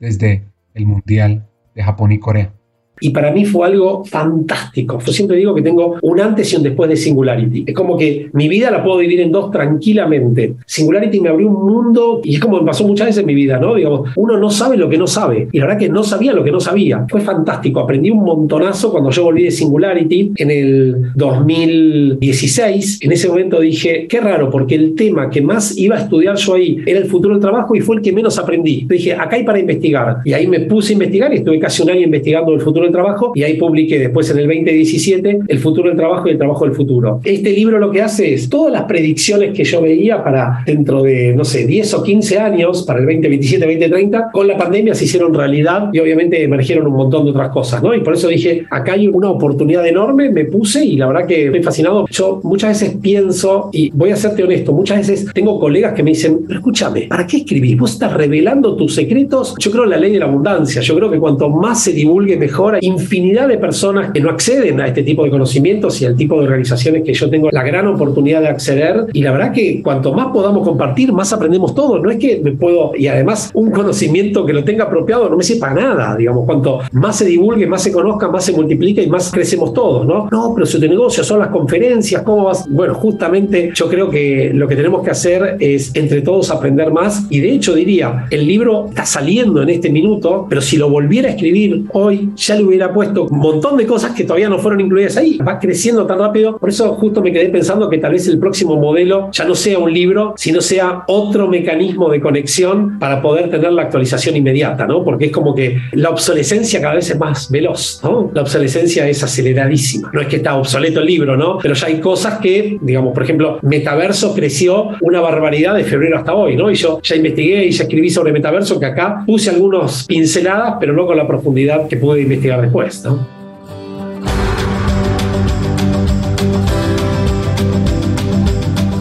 [0.00, 0.44] desde
[0.74, 2.52] el Mundial de Japón y Corea.
[3.00, 4.98] Y para mí fue algo fantástico.
[5.04, 7.64] Yo siempre digo que tengo un antes y un después de Singularity.
[7.66, 10.54] Es como que mi vida la puedo dividir en dos tranquilamente.
[10.64, 13.58] Singularity me abrió un mundo y es como me pasó muchas veces en mi vida,
[13.58, 13.74] ¿no?
[13.74, 15.48] Digamos, uno no sabe lo que no sabe.
[15.52, 17.06] Y la verdad que no sabía lo que no sabía.
[17.08, 17.80] Fue fantástico.
[17.80, 23.00] Aprendí un montonazo cuando yo volví de Singularity en el 2016.
[23.02, 26.54] En ese momento dije, qué raro, porque el tema que más iba a estudiar yo
[26.54, 28.86] ahí era el futuro del trabajo y fue el que menos aprendí.
[28.88, 30.18] Dije, acá hay para investigar.
[30.24, 33.32] Y ahí me puse a investigar y estuve casi un año investigando el futuro trabajo
[33.34, 36.74] y ahí publiqué después en el 2017 El futuro del trabajo y el trabajo del
[36.74, 37.20] futuro.
[37.24, 41.34] Este libro lo que hace es todas las predicciones que yo veía para dentro de,
[41.34, 45.34] no sé, 10 o 15 años, para el 2027, 2030, con la pandemia se hicieron
[45.34, 47.94] realidad y obviamente emergieron un montón de otras cosas, ¿no?
[47.94, 51.46] Y por eso dije, acá hay una oportunidad enorme, me puse y la verdad que
[51.46, 52.06] estoy fascinado.
[52.10, 56.10] Yo muchas veces pienso, y voy a serte honesto, muchas veces tengo colegas que me
[56.10, 57.76] dicen, pero escúchame, ¿para qué escribís?
[57.76, 59.54] ¿Vos estás revelando tus secretos?
[59.58, 62.36] Yo creo en la ley de la abundancia, yo creo que cuanto más se divulgue
[62.36, 66.38] mejor infinidad de personas que no acceden a este tipo de conocimientos y al tipo
[66.38, 69.06] de organizaciones que yo tengo la gran oportunidad de acceder.
[69.12, 71.98] Y la verdad que cuanto más podamos compartir, más aprendemos todo.
[71.98, 75.42] No es que me puedo, y además un conocimiento que lo tenga apropiado no me
[75.42, 79.08] sirve para nada, digamos, cuanto más se divulgue, más se conozca, más se multiplica y
[79.08, 80.28] más crecemos todos, ¿no?
[80.30, 82.68] No, pero si tu negocio son las conferencias, ¿cómo vas?
[82.68, 87.26] Bueno, justamente yo creo que lo que tenemos que hacer es entre todos aprender más
[87.30, 91.28] y de hecho diría, el libro está saliendo en este minuto, pero si lo volviera
[91.28, 94.80] a escribir hoy, ya le hubiera puesto un montón de cosas que todavía no fueron
[94.80, 95.38] incluidas ahí.
[95.38, 96.58] Va creciendo tan rápido.
[96.58, 99.78] Por eso justo me quedé pensando que tal vez el próximo modelo ya no sea
[99.78, 105.04] un libro, sino sea otro mecanismo de conexión para poder tener la actualización inmediata, ¿no?
[105.04, 108.30] Porque es como que la obsolescencia cada vez es más veloz, ¿no?
[108.34, 110.10] La obsolescencia es aceleradísima.
[110.12, 111.58] No es que está obsoleto el libro, ¿no?
[111.58, 116.34] Pero ya hay cosas que, digamos, por ejemplo, Metaverso creció una barbaridad de febrero hasta
[116.34, 116.70] hoy, ¿no?
[116.70, 120.92] Y yo ya investigué y ya escribí sobre Metaverso que acá puse algunas pinceladas, pero
[120.92, 123.26] no con la profundidad que pude investigar explicar después, ¿no?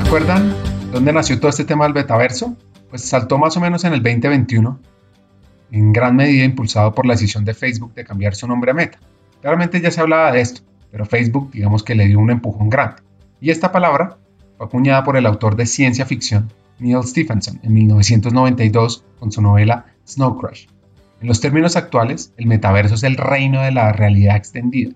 [0.03, 0.53] ¿Recuerdan
[0.91, 2.55] dónde nació todo este tema del betaverso?
[2.89, 4.79] Pues saltó más o menos en el 2021,
[5.71, 8.99] en gran medida impulsado por la decisión de Facebook de cambiar su nombre a Meta.
[9.41, 13.01] Claramente ya se hablaba de esto, pero Facebook digamos que le dio un empujón grande.
[13.41, 14.17] Y esta palabra
[14.57, 19.85] fue acuñada por el autor de ciencia ficción Neil Stephenson en 1992 con su novela
[20.05, 20.67] Snow Crash.
[21.21, 24.91] En los términos actuales, el metaverso es el reino de la realidad extendida.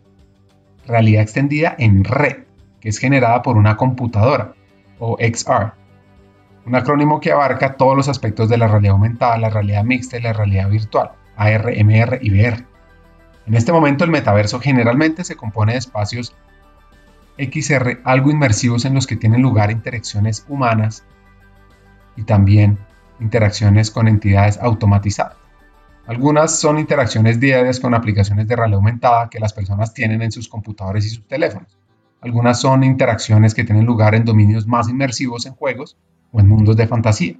[0.86, 2.44] Realidad extendida en red,
[2.82, 4.54] que es generada por una computadora,
[5.00, 5.74] o XR.
[6.66, 10.22] Un acrónimo que abarca todos los aspectos de la realidad aumentada, la realidad mixta y
[10.22, 12.66] la realidad virtual, AR, MR y VR.
[13.48, 16.36] En este momento el metaverso generalmente se compone de espacios
[17.40, 21.04] XR algo inmersivos en los que tienen lugar interacciones humanas
[22.16, 22.78] y también
[23.20, 25.38] interacciones con entidades automatizadas.
[26.10, 30.49] Algunas son interacciones diarias con aplicaciones de realidad aumentada que las personas tienen en sus
[30.49, 31.78] computadores y sus teléfonos.
[32.22, 35.97] Algunas son interacciones que tienen lugar en dominios más inmersivos en juegos
[36.32, 37.36] o en mundos de fantasía.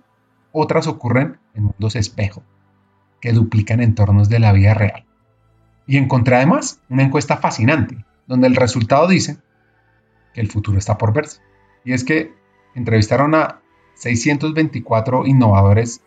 [0.52, 2.44] Otras ocurren en mundos espejo,
[3.20, 5.04] que duplican entornos de la vida real.
[5.88, 9.40] Y encontré además una encuesta fascinante, donde el resultado dice
[10.36, 11.42] que el futuro está por verse.
[11.86, 12.36] Y es que
[12.76, 13.62] entrevistaron a
[13.96, 16.04] 624 innovadores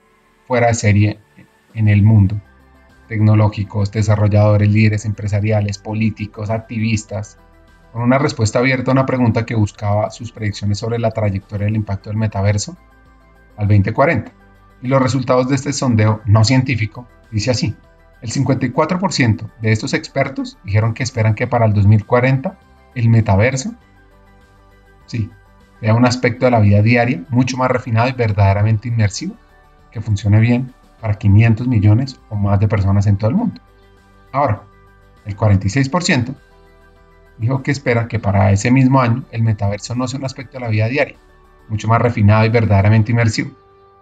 [0.47, 1.19] fuera de serie
[1.75, 2.41] en el mundo
[3.13, 7.37] tecnológicos, desarrolladores, líderes empresariales, políticos, activistas,
[7.93, 11.77] con una respuesta abierta a una pregunta que buscaba sus predicciones sobre la trayectoria del
[11.77, 12.75] impacto del metaverso
[13.59, 14.33] al 2040.
[14.81, 17.77] Y los resultados de este sondeo no científico dice así.
[18.23, 22.59] El 54% de estos expertos dijeron que esperan que para el 2040
[22.95, 23.75] el metaverso,
[25.05, 25.31] sí,
[25.83, 29.37] sea un aspecto de la vida diaria mucho más refinado y verdaderamente inmersivo,
[29.91, 30.73] que funcione bien
[31.03, 33.61] para 500 millones o más de personas en todo el mundo.
[34.31, 34.63] Ahora,
[35.27, 36.33] el 46%
[37.39, 40.61] dijo que espera que para ese mismo año el metaverso no sea un aspecto de
[40.61, 41.17] la vida diaria,
[41.69, 43.51] mucho más refinado y verdaderamente inmersivo,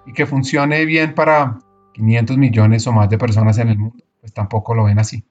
[0.04, 1.58] y que funcione bien para
[1.94, 5.24] 500 millones o más de personas en el mundo, pues tampoco lo ven así.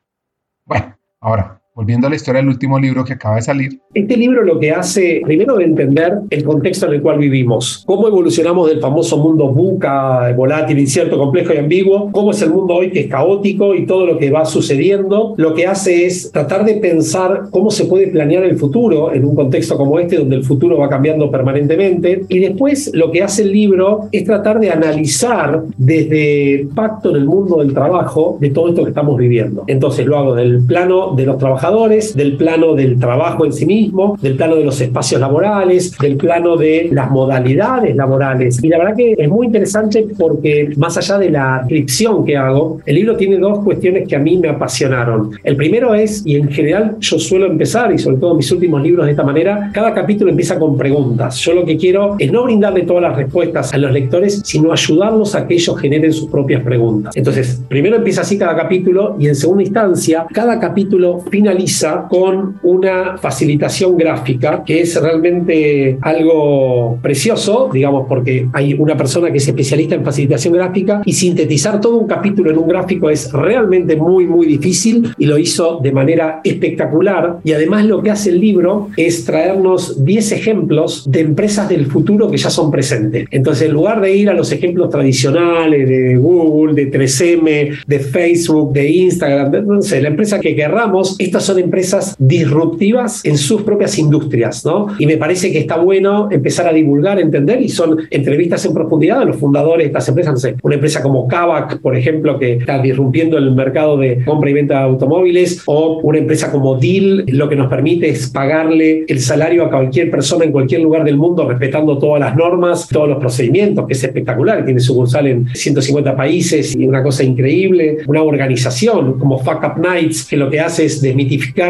[0.65, 3.79] Bueno, ahora, volviendo a la historia del último libro que acaba de salir.
[3.93, 8.05] Este libro lo que hace, primero, de entender el contexto en el cual vivimos, cómo
[8.05, 12.91] evolucionamos del famoso mundo buca, volátil, incierto, complejo y ambiguo, cómo es el mundo hoy
[12.91, 16.73] que es caótico y todo lo que va sucediendo, lo que hace es tratar de
[16.75, 20.77] pensar cómo se puede planear el futuro en un contexto como este, donde el futuro
[20.77, 22.25] va cambiando permanentemente.
[22.27, 27.15] Y después lo que hace el libro es tratar de analizar desde el pacto en
[27.15, 29.63] el mundo del trabajo de todo esto que estamos viviendo.
[29.67, 31.68] Entonces lo hago del plano de los trabajadores,
[32.15, 36.57] del plano del trabajo en sí mismo, del plano de los espacios laborales, del plano
[36.57, 38.63] de las modalidades laborales.
[38.63, 42.81] Y la verdad que es muy interesante porque más allá de la descripción que hago,
[42.85, 45.31] el libro tiene dos cuestiones que a mí me apasionaron.
[45.43, 49.05] El primero es, y en general yo suelo empezar, y sobre todo mis últimos libros
[49.05, 51.37] de esta manera, cada capítulo empieza con preguntas.
[51.37, 55.35] Yo lo que quiero es no brindarle todas las respuestas a los lectores, sino ayudarlos
[55.35, 57.15] a que ellos generen sus propias preguntas.
[57.15, 61.19] Entonces, primero empieza así cada capítulo y en segunda instancia, cada capítulo
[61.49, 69.31] finaliza con una facilitación gráfica que es realmente algo precioso, digamos, porque hay una persona
[69.31, 73.31] que es especialista en facilitación gráfica y sintetizar todo un capítulo en un gráfico es
[73.31, 77.37] realmente muy, muy difícil y lo hizo de manera espectacular.
[77.43, 82.29] Y además lo que hace el libro es traernos 10 ejemplos de empresas del futuro
[82.29, 83.27] que ya son presentes.
[83.31, 88.73] Entonces, en lugar de ir a los ejemplos tradicionales de Google, de 3M, de Facebook,
[88.73, 93.97] de Instagram, no sé, la empresa que querramos, estas son empresas disruptivas en sus propias
[93.97, 94.87] industrias, ¿no?
[94.99, 99.19] Y me parece que está bueno empezar a divulgar, entender, y son entrevistas en profundidad
[99.19, 102.53] de los fundadores de estas empresas, no sé, una empresa como Kavak, por ejemplo, que
[102.53, 107.23] está disrumpiendo el mercado de compra y venta de automóviles, o una empresa como Deal,
[107.27, 111.15] lo que nos permite es pagarle el salario a cualquier persona en cualquier lugar del
[111.15, 116.17] mundo, respetando todas las normas, todos los procedimientos, que es espectacular, tiene sucursal en 150
[116.17, 120.83] países y una cosa increíble, una organización como Fuck Up Nights, que lo que hace
[120.83, 121.28] es desmitificar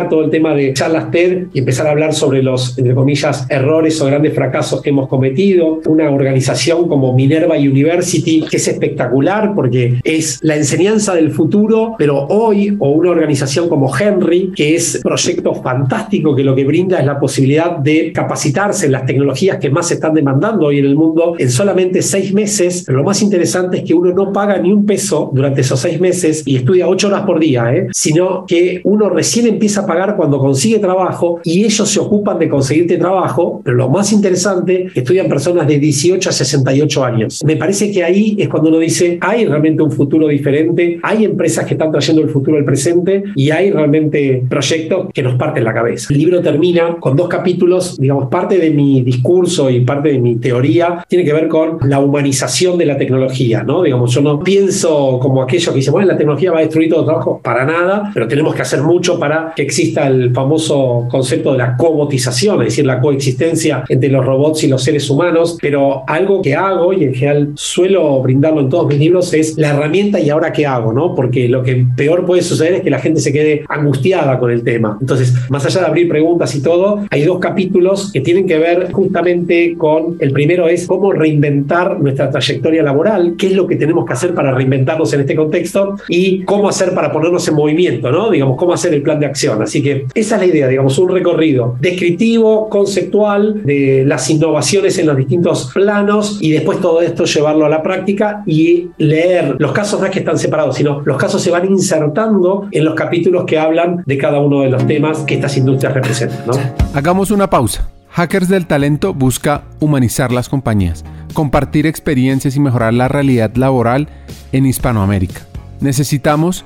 [0.10, 4.00] todo el tema de charlas TED y empezar a hablar sobre los, entre comillas, errores
[4.02, 5.82] o grandes fracasos que hemos cometido.
[5.86, 12.26] Una organización como Minerva University, que es espectacular porque es la enseñanza del futuro, pero
[12.28, 17.00] hoy, o una organización como Henry, que es un proyecto fantástico que lo que brinda
[17.00, 20.86] es la posibilidad de capacitarse en las tecnologías que más se están demandando hoy en
[20.86, 22.84] el mundo en solamente seis meses.
[22.86, 26.00] Pero lo más interesante es que uno no paga ni un peso durante esos seis
[26.00, 27.88] meses y estudia ocho horas por día, ¿eh?
[27.92, 32.50] sino que uno recién empieza a pagar cuando consigue trabajo y ellos se ocupan de
[32.50, 37.44] conseguirte trabajo, pero lo más interesante, estudian personas de 18 a 68 años.
[37.46, 41.66] Me parece que ahí es cuando uno dice, hay realmente un futuro diferente, hay empresas
[41.66, 45.74] que están trayendo el futuro al presente y hay realmente proyectos que nos parten la
[45.74, 46.08] cabeza.
[46.12, 50.36] El libro termina con dos capítulos, digamos, parte de mi discurso y parte de mi
[50.36, 53.84] teoría tiene que ver con la humanización de la tecnología, ¿no?
[53.84, 57.06] Digamos, yo no pienso como aquellos que dicen, bueno, la tecnología va a destruir todo
[57.06, 61.60] trabajo, para nada, pero tenemos que hacer mucho para que exista el famoso concepto de
[61.60, 66.42] la cobotización, es decir, la coexistencia entre los robots y los seres humanos, pero algo
[66.42, 70.30] que hago y en general suelo brindarlo en todos mis libros es la herramienta y
[70.30, 71.16] ahora qué hago, ¿no?
[71.16, 74.64] Porque lo que peor puede suceder es que la gente se quede angustiada con el
[74.64, 74.98] tema.
[75.00, 78.92] Entonces, más allá de abrir preguntas y todo, hay dos capítulos que tienen que ver
[78.92, 84.06] justamente con, el primero es cómo reinventar nuestra trayectoria laboral, qué es lo que tenemos
[84.06, 88.30] que hacer para reinventarnos en este contexto y cómo hacer para ponernos en movimiento, ¿no?
[88.30, 89.62] Digamos, cómo hacer el plan de acción.
[89.62, 95.08] Así que esa es la idea, digamos, un recorrido descriptivo, conceptual de las innovaciones en
[95.08, 99.56] los distintos planos y después todo esto llevarlo a la práctica y leer.
[99.60, 102.96] Los casos no es que están separados, sino los casos se van insertando en los
[102.96, 106.40] capítulos que hablan de cada uno de los temas que estas industrias representan.
[106.48, 106.54] ¿no?
[106.94, 107.90] Hagamos una pausa.
[108.12, 114.10] Hackers del Talento busca humanizar las compañías, compartir experiencias y mejorar la realidad laboral
[114.52, 115.42] en Hispanoamérica.
[115.80, 116.66] Necesitamos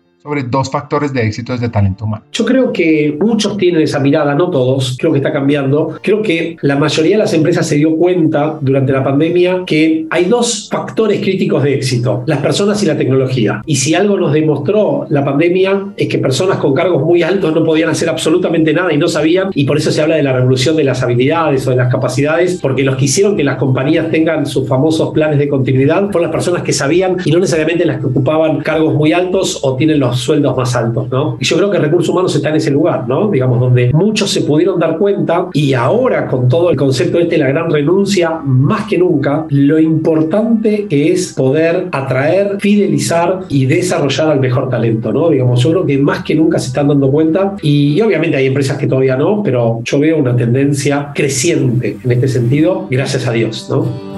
[0.21, 2.23] sobre dos factores de éxito de talento humano.
[2.31, 5.97] Yo creo que muchos tienen esa mirada, no todos, creo que está cambiando.
[6.03, 10.25] Creo que la mayoría de las empresas se dio cuenta durante la pandemia que hay
[10.25, 13.63] dos factores críticos de éxito, las personas y la tecnología.
[13.65, 17.63] Y si algo nos demostró la pandemia es que personas con cargos muy altos no
[17.63, 20.75] podían hacer absolutamente nada y no sabían, y por eso se habla de la revolución
[20.75, 24.45] de las habilidades o de las capacidades, porque los que hicieron que las compañías tengan
[24.45, 28.05] sus famosos planes de continuidad fueron las personas que sabían y no necesariamente las que
[28.05, 31.37] ocupaban cargos muy altos o tienen los sueldos más altos, ¿no?
[31.39, 33.29] Y yo creo que recursos humanos está en ese lugar, ¿no?
[33.29, 37.47] Digamos, donde muchos se pudieron dar cuenta y ahora con todo el concepto este, la
[37.47, 44.39] gran renuncia, más que nunca, lo importante que es poder atraer, fidelizar y desarrollar al
[44.39, 45.29] mejor talento, ¿no?
[45.29, 48.47] Digamos, yo creo que más que nunca se están dando cuenta y, y obviamente hay
[48.47, 53.31] empresas que todavía no, pero yo veo una tendencia creciente en este sentido, gracias a
[53.31, 54.10] Dios, ¿no?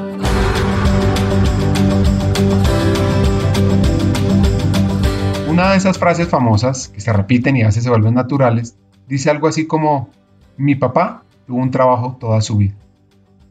[5.64, 8.76] Una de esas frases famosas que se repiten y a veces se vuelven naturales
[9.08, 10.10] dice algo así como,
[10.58, 12.76] mi papá tuvo un trabajo toda su vida.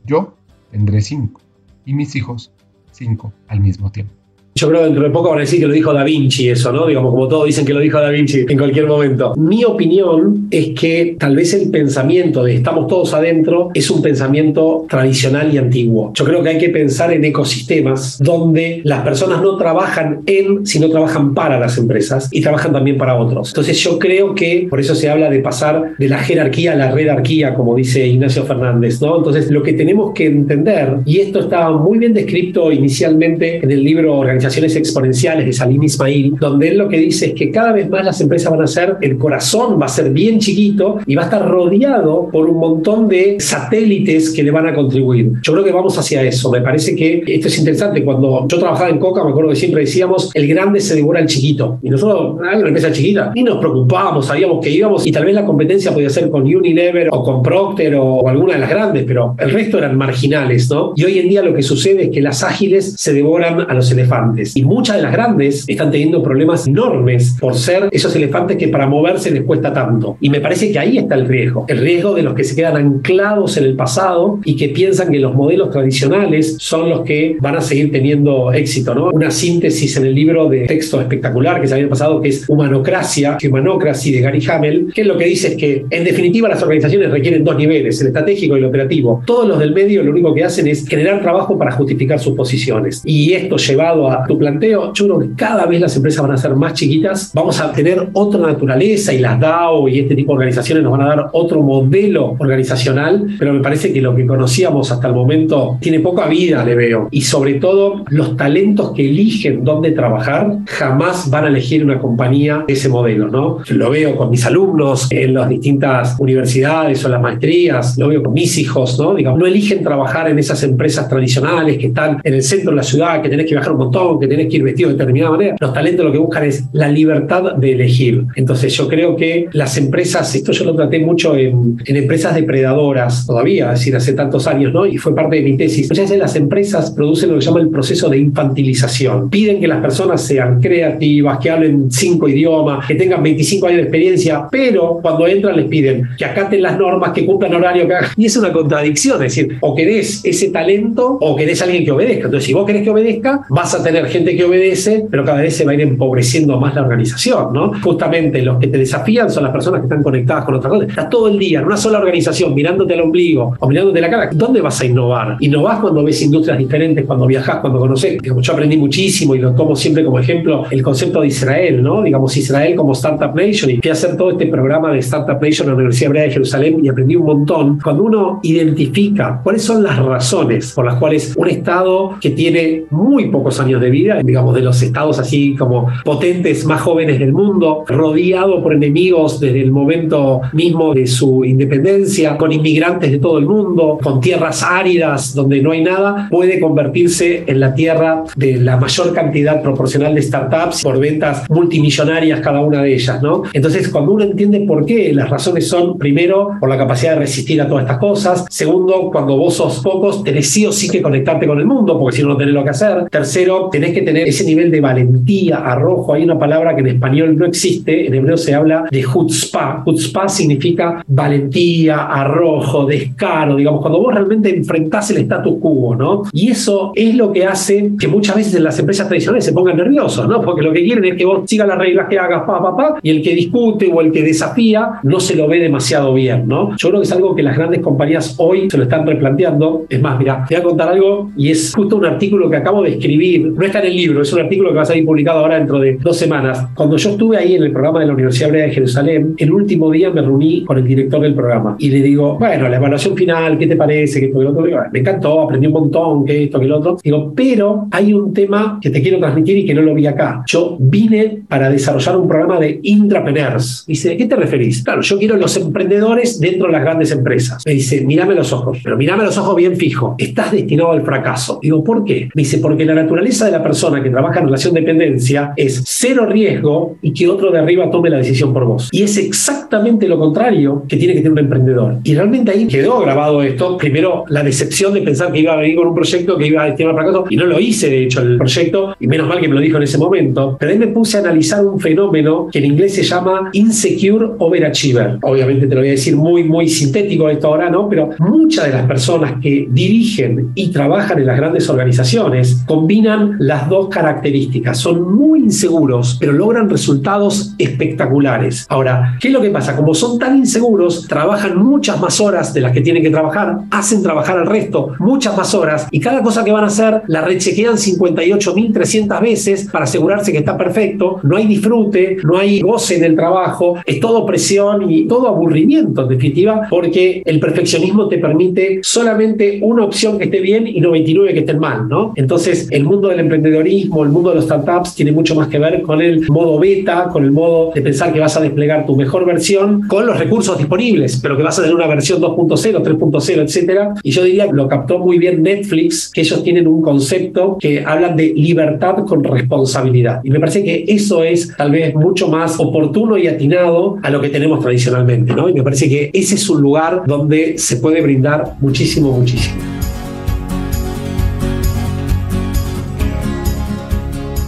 [0.04, 0.36] Yo
[0.70, 1.40] tendré cinco
[1.86, 2.52] y mis hijos
[2.90, 4.12] cinco al mismo tiempo.
[4.55, 6.72] Yo creo que dentro de poco van a decir que lo dijo Da Vinci eso,
[6.72, 6.86] ¿no?
[6.86, 9.34] Digamos, como todos dicen que lo dijo Da Vinci en cualquier momento.
[9.36, 14.84] Mi opinión es que tal vez el pensamiento de estamos todos adentro es un pensamiento
[14.88, 16.12] tradicional y antiguo.
[16.14, 20.90] Yo creo que hay que pensar en ecosistemas donde las personas no trabajan en, sino
[20.90, 23.48] trabajan para las empresas y trabajan también para otros.
[23.48, 26.90] Entonces yo creo que, por eso se habla de pasar de la jerarquía a la
[26.90, 29.16] redarquía, como dice Ignacio Fernández, ¿no?
[29.16, 33.82] Entonces lo que tenemos que entender, y esto estaba muy bien descrito inicialmente en el
[33.82, 37.88] libro Organización exponenciales de Salim Ismail, donde él lo que dice es que cada vez
[37.88, 41.22] más las empresas van a ser, el corazón va a ser bien chiquito y va
[41.22, 45.32] a estar rodeado por un montón de satélites que le van a contribuir.
[45.43, 46.51] Yo creo que vamos hacia eso.
[46.51, 48.05] Me parece que esto es interesante.
[48.05, 51.26] Cuando yo trabajaba en Coca, me acuerdo que siempre decíamos, el grande se devora al
[51.26, 51.78] chiquito.
[51.82, 55.34] Y nosotros, hay una empresa chiquita, y nos preocupábamos, sabíamos que íbamos y tal vez
[55.34, 59.34] la competencia podía ser con Unilever o con Procter o, alguna de las grandes, pero
[59.38, 60.93] el resto eran marginales, ¿no?
[60.97, 63.90] Y hoy en día lo que sucede es que las ágiles se devoran a los
[63.90, 64.32] elefantes.
[64.55, 68.87] Y muchas de las grandes están teniendo problemas enormes por ser esos elefantes que para
[68.87, 70.16] moverse les cuesta tanto.
[70.20, 71.64] Y me parece que ahí está el riesgo.
[71.68, 75.18] El riesgo de los que se quedan anclados en el pasado y que piensan que
[75.18, 78.95] los modelos tradicionales son los que van a seguir teniendo éxito.
[78.95, 79.11] ¿no?
[79.11, 83.37] Una síntesis en el libro de texto espectacular que se había pasado que es Humanocracia,
[83.43, 87.45] Humanocracy de Gary Hamel, que lo que dice es que en definitiva las organizaciones requieren
[87.45, 89.22] dos niveles, el estratégico y el operativo.
[89.26, 93.03] Todos los del medio lo único que hacen es generar trabajo para justificar sus posiciones.
[93.05, 94.92] Y esto llevado a tu planteo.
[94.92, 98.08] Yo creo que cada vez las empresas van a ser más chiquitas, vamos a tener
[98.12, 101.62] otra naturaleza y las DAO y este tipo de organizaciones nos van a dar otro
[101.62, 106.64] modelo organizacional, pero me parece que lo que conocíamos hasta el momento tiene poca vida,
[106.64, 107.08] le veo.
[107.10, 112.64] Y sobre todo, los talentos que eligen dónde trabajar jamás van a elegir una compañía
[112.66, 113.58] de ese modelo, ¿no?
[113.68, 118.32] Lo veo con mis alumnos en las distintas universidades o las maestrías, lo veo con
[118.32, 119.12] mis hijos, ¿no?
[119.12, 123.22] No eligen trabajar en esas empresas tradicionales que están en el centro de la ciudad,
[123.22, 125.56] que tenés que viajar un montón, que tenés que ir vestido de determinada manera.
[125.58, 128.24] Los talentos lo que buscan es la libertad de elegir.
[128.36, 133.26] Entonces yo creo que las empresas, esto yo lo traté mucho en, en empresas depredadoras
[133.26, 134.86] todavía, es decir, hace tantos años, ¿no?
[134.86, 135.88] Y fue parte de mi tesis.
[135.90, 139.30] Muchas veces las empresas producen lo que se llama el proceso de infantilización.
[139.30, 143.82] Piden que las personas sean creativas, que hablen cinco idiomas, que tengan 25 años de
[143.82, 148.26] experiencia, pero cuando entran les piden que acaten las normas, que cumplan horario, que Y
[148.26, 152.24] es una contradicción, es decir, o querés ese talento o querés alguien que obedezca.
[152.26, 155.57] Entonces, si vos querés que obedezca, vas a tener gente que obedece, pero cada vez
[155.57, 157.72] se va a ir empobreciendo más la organización, ¿no?
[157.82, 160.88] Justamente los que te desafían son las personas que están conectadas con otras cosas.
[160.88, 164.30] Estás todo el día en una sola organización mirándote al ombligo o mirándote la cara.
[164.32, 165.36] ¿Dónde vas a innovar?
[165.40, 168.18] Innovás cuando ves industrias diferentes, cuando viajas, cuando conoces.
[168.22, 172.03] Yo aprendí muchísimo y lo tomo siempre como ejemplo el concepto de Israel, ¿no?
[172.03, 175.66] Digamos, Israel como Startup Nation y fui a hacer todo este programa de Startup Nation
[175.66, 177.78] en la Universidad Hebrea de Jerusalén y aprendí un montón.
[177.82, 183.28] Cuando uno identifica cuáles son las razones por las cuales un Estado que tiene muy
[183.28, 187.84] pocos años de vida, digamos, de los estados así como potentes más jóvenes del mundo,
[187.86, 193.47] rodeado por enemigos desde el momento mismo de su independencia, con inmigrantes de todo el
[193.47, 198.76] mundo, con tierras áridas donde no hay nada, puede convertirse en la tierra de la
[198.76, 203.43] mayor cantidad proporcional de startups por ventas multimillonarias cada una de ellas, ¿no?
[203.53, 207.61] Entonces, cuando uno entiende por qué, las razones son, primero, por la capacidad de resistir
[207.61, 211.47] a todas estas cosas, segundo, cuando vos sos pocos, tenés sí o sí que conectarte
[211.47, 214.28] con el mundo, porque si no, no tenés lo que hacer, tercero, tenés que tener
[214.28, 218.37] ese nivel de valentía, arrojo, hay una palabra que en español no existe, en hebreo
[218.37, 225.18] se habla de chutzpah, chutzpah significa valentía, arrojo, descaro, digamos, cuando vos realmente enfrentás el
[225.18, 226.22] status quo, ¿no?
[226.33, 229.76] Y eso es lo que hace que muchas veces en las empresas tradicionales se pongan
[229.76, 230.41] nerviosos, ¿no?
[230.43, 232.99] Porque lo que quieren es que vos sigas las reglas que hagas, pa, pa, pa,
[233.03, 236.76] y el que discute o el que desafía no se lo ve demasiado bien, ¿no?
[236.76, 239.87] Yo creo que es algo que las grandes compañías hoy se lo están replanteando.
[239.89, 242.83] Es más, mira, te voy a contar algo y es justo un artículo que acabo
[242.83, 245.38] de escribir, no está en el libro, es un artículo que va a salir publicado
[245.38, 246.66] ahora dentro de dos semanas.
[246.74, 249.88] Cuando yo estuve ahí en el programa de la Universidad Hebrea de Jerusalén, el último
[249.88, 253.56] día me reuní con el director del programa y le digo, bueno, la evaluación final,
[253.58, 254.18] ¿qué te parece?
[254.18, 254.66] Que esto, otro.
[254.92, 256.96] me encantó, aprendí un montón, que esto, que lo otro.
[257.04, 260.42] Digo, pero hay un tema que te quiero transmitir y que no lo vi acá.
[260.48, 263.84] Yo vine para desarrollar un programa de intrapreneurs.
[263.86, 264.82] Dice, ¿a qué te referís?
[264.82, 267.62] Claro, yo quiero los emprendedores dentro de las grandes empresas.
[267.64, 270.16] Me dice, mírame los ojos, pero mírame los ojos bien fijo.
[270.18, 271.60] Estás destinado al fracaso.
[271.62, 272.28] Digo, ¿por qué?
[272.34, 275.82] Me dice, porque la naturaleza de la persona que trabaja en relación de dependencia es
[275.86, 278.88] cero riesgo y que otro de arriba tome la decisión por vos.
[278.92, 281.98] Y es exactamente lo contrario que tiene que tener un emprendedor.
[282.05, 283.76] Y realmente ahí quedó grabado esto.
[283.76, 286.66] Primero, la decepción de pensar que iba a venir con un proyecto que iba a
[286.66, 289.48] destinar al fracaso y no lo hice, de hecho, el proyecto, y menos mal que
[289.48, 290.57] me lo dijo en ese momento.
[290.59, 295.18] Pero ahí me puse a analizar un fenómeno que en inglés se llama insecure overachiever.
[295.22, 297.88] Obviamente te lo voy a decir muy, muy sintético esto ahora, ¿no?
[297.88, 303.68] Pero muchas de las personas que dirigen y trabajan en las grandes organizaciones combinan las
[303.68, 304.78] dos características.
[304.78, 308.66] Son muy inseguros, pero logran resultados espectaculares.
[308.68, 309.74] Ahora, ¿qué es lo que pasa?
[309.74, 314.03] Como son tan inseguros, trabajan muchas más horas de las que tienen que trabajar, hacen
[314.03, 317.74] trabajar al resto muchas más horas y cada cosa que van a hacer la rechequean
[317.74, 321.18] 58.300 veces para asegurarse que está perfecto.
[321.24, 326.03] No hay disfrute, no hay goce en el trabajo, es todo presión y todo aburrimiento
[326.03, 331.32] en definitiva, porque el perfeccionismo te permite solamente una opción que esté bien y 99
[331.34, 332.12] que estén mal, ¿no?
[332.14, 335.83] Entonces, el mundo del emprendedorismo, el mundo de los startups tiene mucho más que ver
[335.83, 339.24] con el modo beta, con el modo de pensar que vas a desplegar tu mejor
[339.24, 343.95] versión con los recursos disponibles, pero que vas a tener una versión 2.0, 3.0, etcétera.
[344.03, 347.85] Y yo diría que lo captó muy bien Netflix, que ellos tienen un concepto que
[347.85, 350.20] hablan de libertad con responsabilidad.
[350.24, 354.20] Y me parece que eso es tal vez mucho más oportuno y atinado a lo
[354.20, 355.49] que tenemos tradicionalmente, ¿no?
[355.49, 359.82] Y me parece que ese es un lugar donde se puede brindar muchísimo, muchísimo.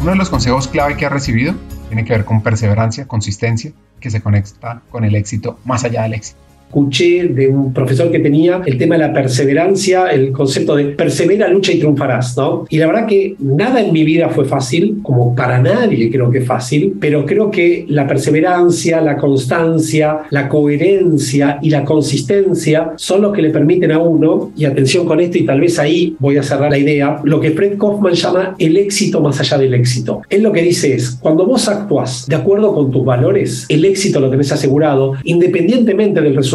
[0.05, 1.55] Uno de los consejos clave que ha recibido
[1.89, 6.13] tiene que ver con perseverancia, consistencia, que se conecta con el éxito más allá del
[6.13, 6.44] éxito.
[6.67, 11.49] Escuché de un profesor que tenía el tema de la perseverancia, el concepto de persevera,
[11.49, 12.65] lucha y triunfarás, ¿no?
[12.69, 16.41] Y la verdad que nada en mi vida fue fácil, como para nadie creo que
[16.41, 23.33] fácil, pero creo que la perseverancia, la constancia, la coherencia y la consistencia son los
[23.33, 26.43] que le permiten a uno, y atención con esto, y tal vez ahí voy a
[26.43, 30.23] cerrar la idea, lo que Fred Kaufman llama el éxito más allá del éxito.
[30.29, 34.19] Él lo que dice es, cuando vos actúas de acuerdo con tus valores, el éxito
[34.19, 36.54] lo tenés asegurado, independientemente del resultado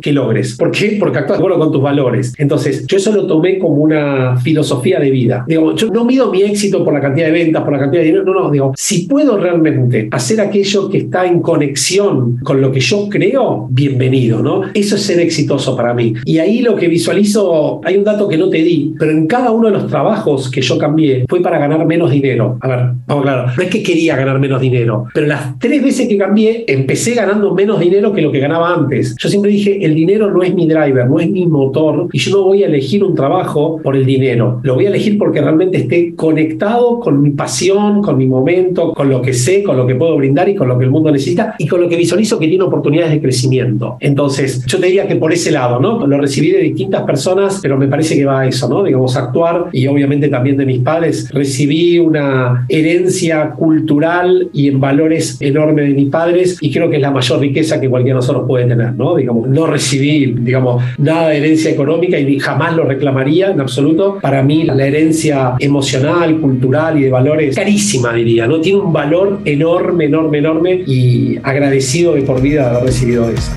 [0.00, 0.56] que logres.
[0.56, 0.96] ¿Por qué?
[0.98, 2.34] Porque actúas de acuerdo con tus valores.
[2.38, 5.44] Entonces, yo eso lo tomé como una filosofía de vida.
[5.46, 8.06] Digo, yo no mido mi éxito por la cantidad de ventas, por la cantidad de
[8.06, 12.72] dinero, no, no, digo, si puedo realmente hacer aquello que está en conexión con lo
[12.72, 14.62] que yo creo, bienvenido, ¿no?
[14.74, 16.14] Eso es ser exitoso para mí.
[16.24, 19.50] Y ahí lo que visualizo, hay un dato que no te di, pero en cada
[19.50, 22.58] uno de los trabajos que yo cambié fue para ganar menos dinero.
[22.60, 26.08] A ver, vamos claro, no es que quería ganar menos dinero, pero las tres veces
[26.08, 29.14] que cambié, empecé ganando menos dinero que lo que ganaba antes.
[29.18, 32.36] Yo siempre dije, el dinero no es mi driver, no es mi motor, y yo
[32.36, 34.60] no voy a elegir un trabajo por el dinero.
[34.62, 39.08] Lo voy a elegir porque realmente esté conectado con mi pasión, con mi momento, con
[39.08, 41.54] lo que sé, con lo que puedo brindar y con lo que el mundo necesita
[41.58, 43.96] y con lo que visualizo que tiene oportunidades de crecimiento.
[44.00, 46.06] Entonces, yo te diría que por ese lado, ¿no?
[46.06, 48.82] Lo recibí de distintas personas, pero me parece que va a eso, ¿no?
[48.82, 51.30] Digamos, actuar y obviamente también de mis padres.
[51.32, 57.02] Recibí una herencia cultural y en valores enorme de mis padres y creo que es
[57.02, 59.15] la mayor riqueza que cualquiera de nosotros puede tener, ¿no?
[59.16, 64.18] Digamos, no recibí, digamos, nada de herencia económica y jamás lo reclamaría en absoluto.
[64.20, 68.60] Para mí, la herencia emocional, cultural y de valores, carísima, diría, ¿no?
[68.60, 73.52] Tiene un valor enorme, enorme, enorme y agradecido de por vida de haber recibido eso.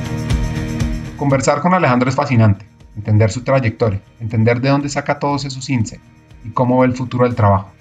[1.18, 6.03] Conversar con Alejandro es fascinante, entender su trayectoria, entender de dónde saca todos esos insights
[6.45, 7.72] y cómo ve el futuro del trabajo.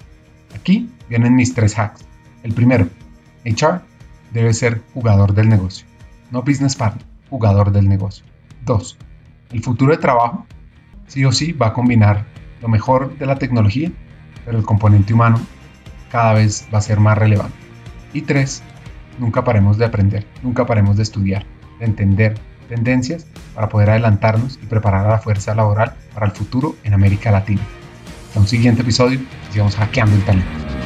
[0.53, 2.05] Aquí vienen mis tres hacks.
[2.43, 2.87] El primero,
[3.45, 3.81] HR
[4.33, 5.85] debe ser jugador del negocio,
[6.31, 8.25] no business partner, jugador del negocio.
[8.65, 8.97] Dos,
[9.51, 10.45] el futuro de trabajo
[11.07, 12.25] sí o sí va a combinar
[12.61, 13.91] lo mejor de la tecnología,
[14.45, 15.39] pero el componente humano
[16.11, 17.55] cada vez va a ser más relevante.
[18.13, 18.63] Y tres,
[19.19, 21.45] nunca paremos de aprender, nunca paremos de estudiar,
[21.79, 22.35] de entender
[22.67, 23.25] tendencias
[23.55, 27.61] para poder adelantarnos y preparar a la fuerza laboral para el futuro en América Latina.
[28.27, 29.19] Hasta un siguiente episodio,
[29.51, 30.78] sigamos hackeando el talento.